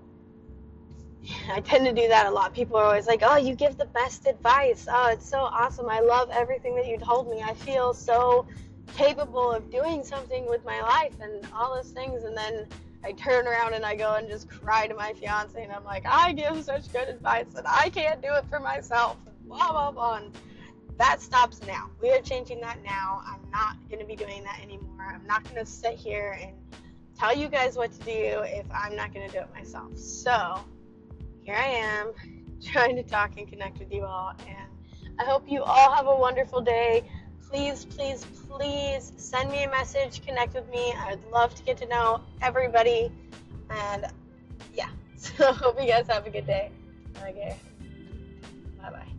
I 1.50 1.60
tend 1.60 1.86
to 1.86 1.92
do 1.92 2.08
that 2.08 2.26
a 2.26 2.30
lot. 2.30 2.54
People 2.54 2.76
are 2.76 2.84
always 2.84 3.06
like, 3.06 3.20
"Oh, 3.22 3.36
you 3.36 3.54
give 3.54 3.76
the 3.76 3.86
best 3.86 4.26
advice. 4.26 4.86
Oh, 4.90 5.08
it's 5.10 5.28
so 5.28 5.38
awesome. 5.38 5.88
I 5.88 6.00
love 6.00 6.30
everything 6.32 6.74
that 6.76 6.86
you 6.86 6.98
told 6.98 7.28
me. 7.28 7.42
I 7.42 7.54
feel 7.54 7.94
so 7.94 8.46
capable 8.96 9.50
of 9.50 9.70
doing 9.70 10.04
something 10.04 10.48
with 10.48 10.64
my 10.64 10.80
life 10.82 11.14
and 11.20 11.46
all 11.54 11.74
those 11.74 11.90
things." 11.90 12.24
And 12.24 12.36
then 12.36 12.66
I 13.04 13.12
turn 13.12 13.46
around 13.46 13.74
and 13.74 13.84
I 13.84 13.94
go 13.94 14.14
and 14.14 14.28
just 14.28 14.48
cry 14.48 14.86
to 14.86 14.94
my 14.94 15.12
fiance, 15.12 15.62
and 15.62 15.70
I'm 15.70 15.84
like, 15.84 16.04
I 16.06 16.32
give 16.32 16.64
such 16.64 16.90
good 16.90 17.08
advice 17.08 17.54
and 17.56 17.66
I 17.66 17.90
can't 17.90 18.22
do 18.22 18.28
it 18.32 18.44
for 18.48 18.58
myself, 18.58 19.18
blah 19.44 19.70
blah 19.70 19.90
blah. 19.90 20.16
And 20.16 20.34
that 20.96 21.20
stops 21.20 21.60
now. 21.66 21.90
We 22.00 22.10
are 22.12 22.20
changing 22.20 22.60
that 22.62 22.82
now. 22.82 23.22
I'm 23.26 23.50
not 23.50 23.76
going 23.90 24.00
to 24.00 24.06
be 24.06 24.16
doing 24.16 24.42
that 24.44 24.60
anymore. 24.62 25.12
I'm 25.12 25.26
not 25.26 25.44
going 25.44 25.56
to 25.56 25.66
sit 25.66 25.94
here 25.94 26.38
and 26.40 26.52
tell 27.18 27.36
you 27.36 27.48
guys 27.48 27.76
what 27.76 27.92
to 27.92 27.98
do 28.00 28.42
if 28.44 28.64
I'm 28.72 28.96
not 28.96 29.12
going 29.12 29.28
to 29.28 29.32
do 29.32 29.40
it 29.40 29.48
myself. 29.54 29.98
So 29.98 30.60
here 31.42 31.56
I 31.56 31.66
am, 31.66 32.12
trying 32.64 32.96
to 32.96 33.02
talk 33.02 33.36
and 33.36 33.46
connect 33.46 33.80
with 33.80 33.92
you 33.92 34.04
all, 34.04 34.32
and 34.48 35.18
I 35.20 35.24
hope 35.24 35.44
you 35.46 35.62
all 35.62 35.92
have 35.92 36.06
a 36.06 36.16
wonderful 36.16 36.62
day 36.62 37.04
please, 37.54 37.84
please, 37.84 38.24
please 38.50 39.12
send 39.16 39.48
me 39.48 39.62
a 39.62 39.70
message, 39.70 40.26
connect 40.26 40.54
with 40.54 40.68
me. 40.70 40.92
I'd 40.98 41.20
love 41.32 41.54
to 41.54 41.62
get 41.62 41.76
to 41.78 41.86
know 41.86 42.20
everybody. 42.42 43.12
And 43.70 44.06
yeah, 44.74 44.88
so 45.16 45.52
hope 45.52 45.80
you 45.80 45.86
guys 45.86 46.08
have 46.08 46.26
a 46.26 46.30
good 46.30 46.48
day. 46.48 46.72
Okay. 47.22 47.56
Bye 48.82 48.90
bye. 48.90 49.13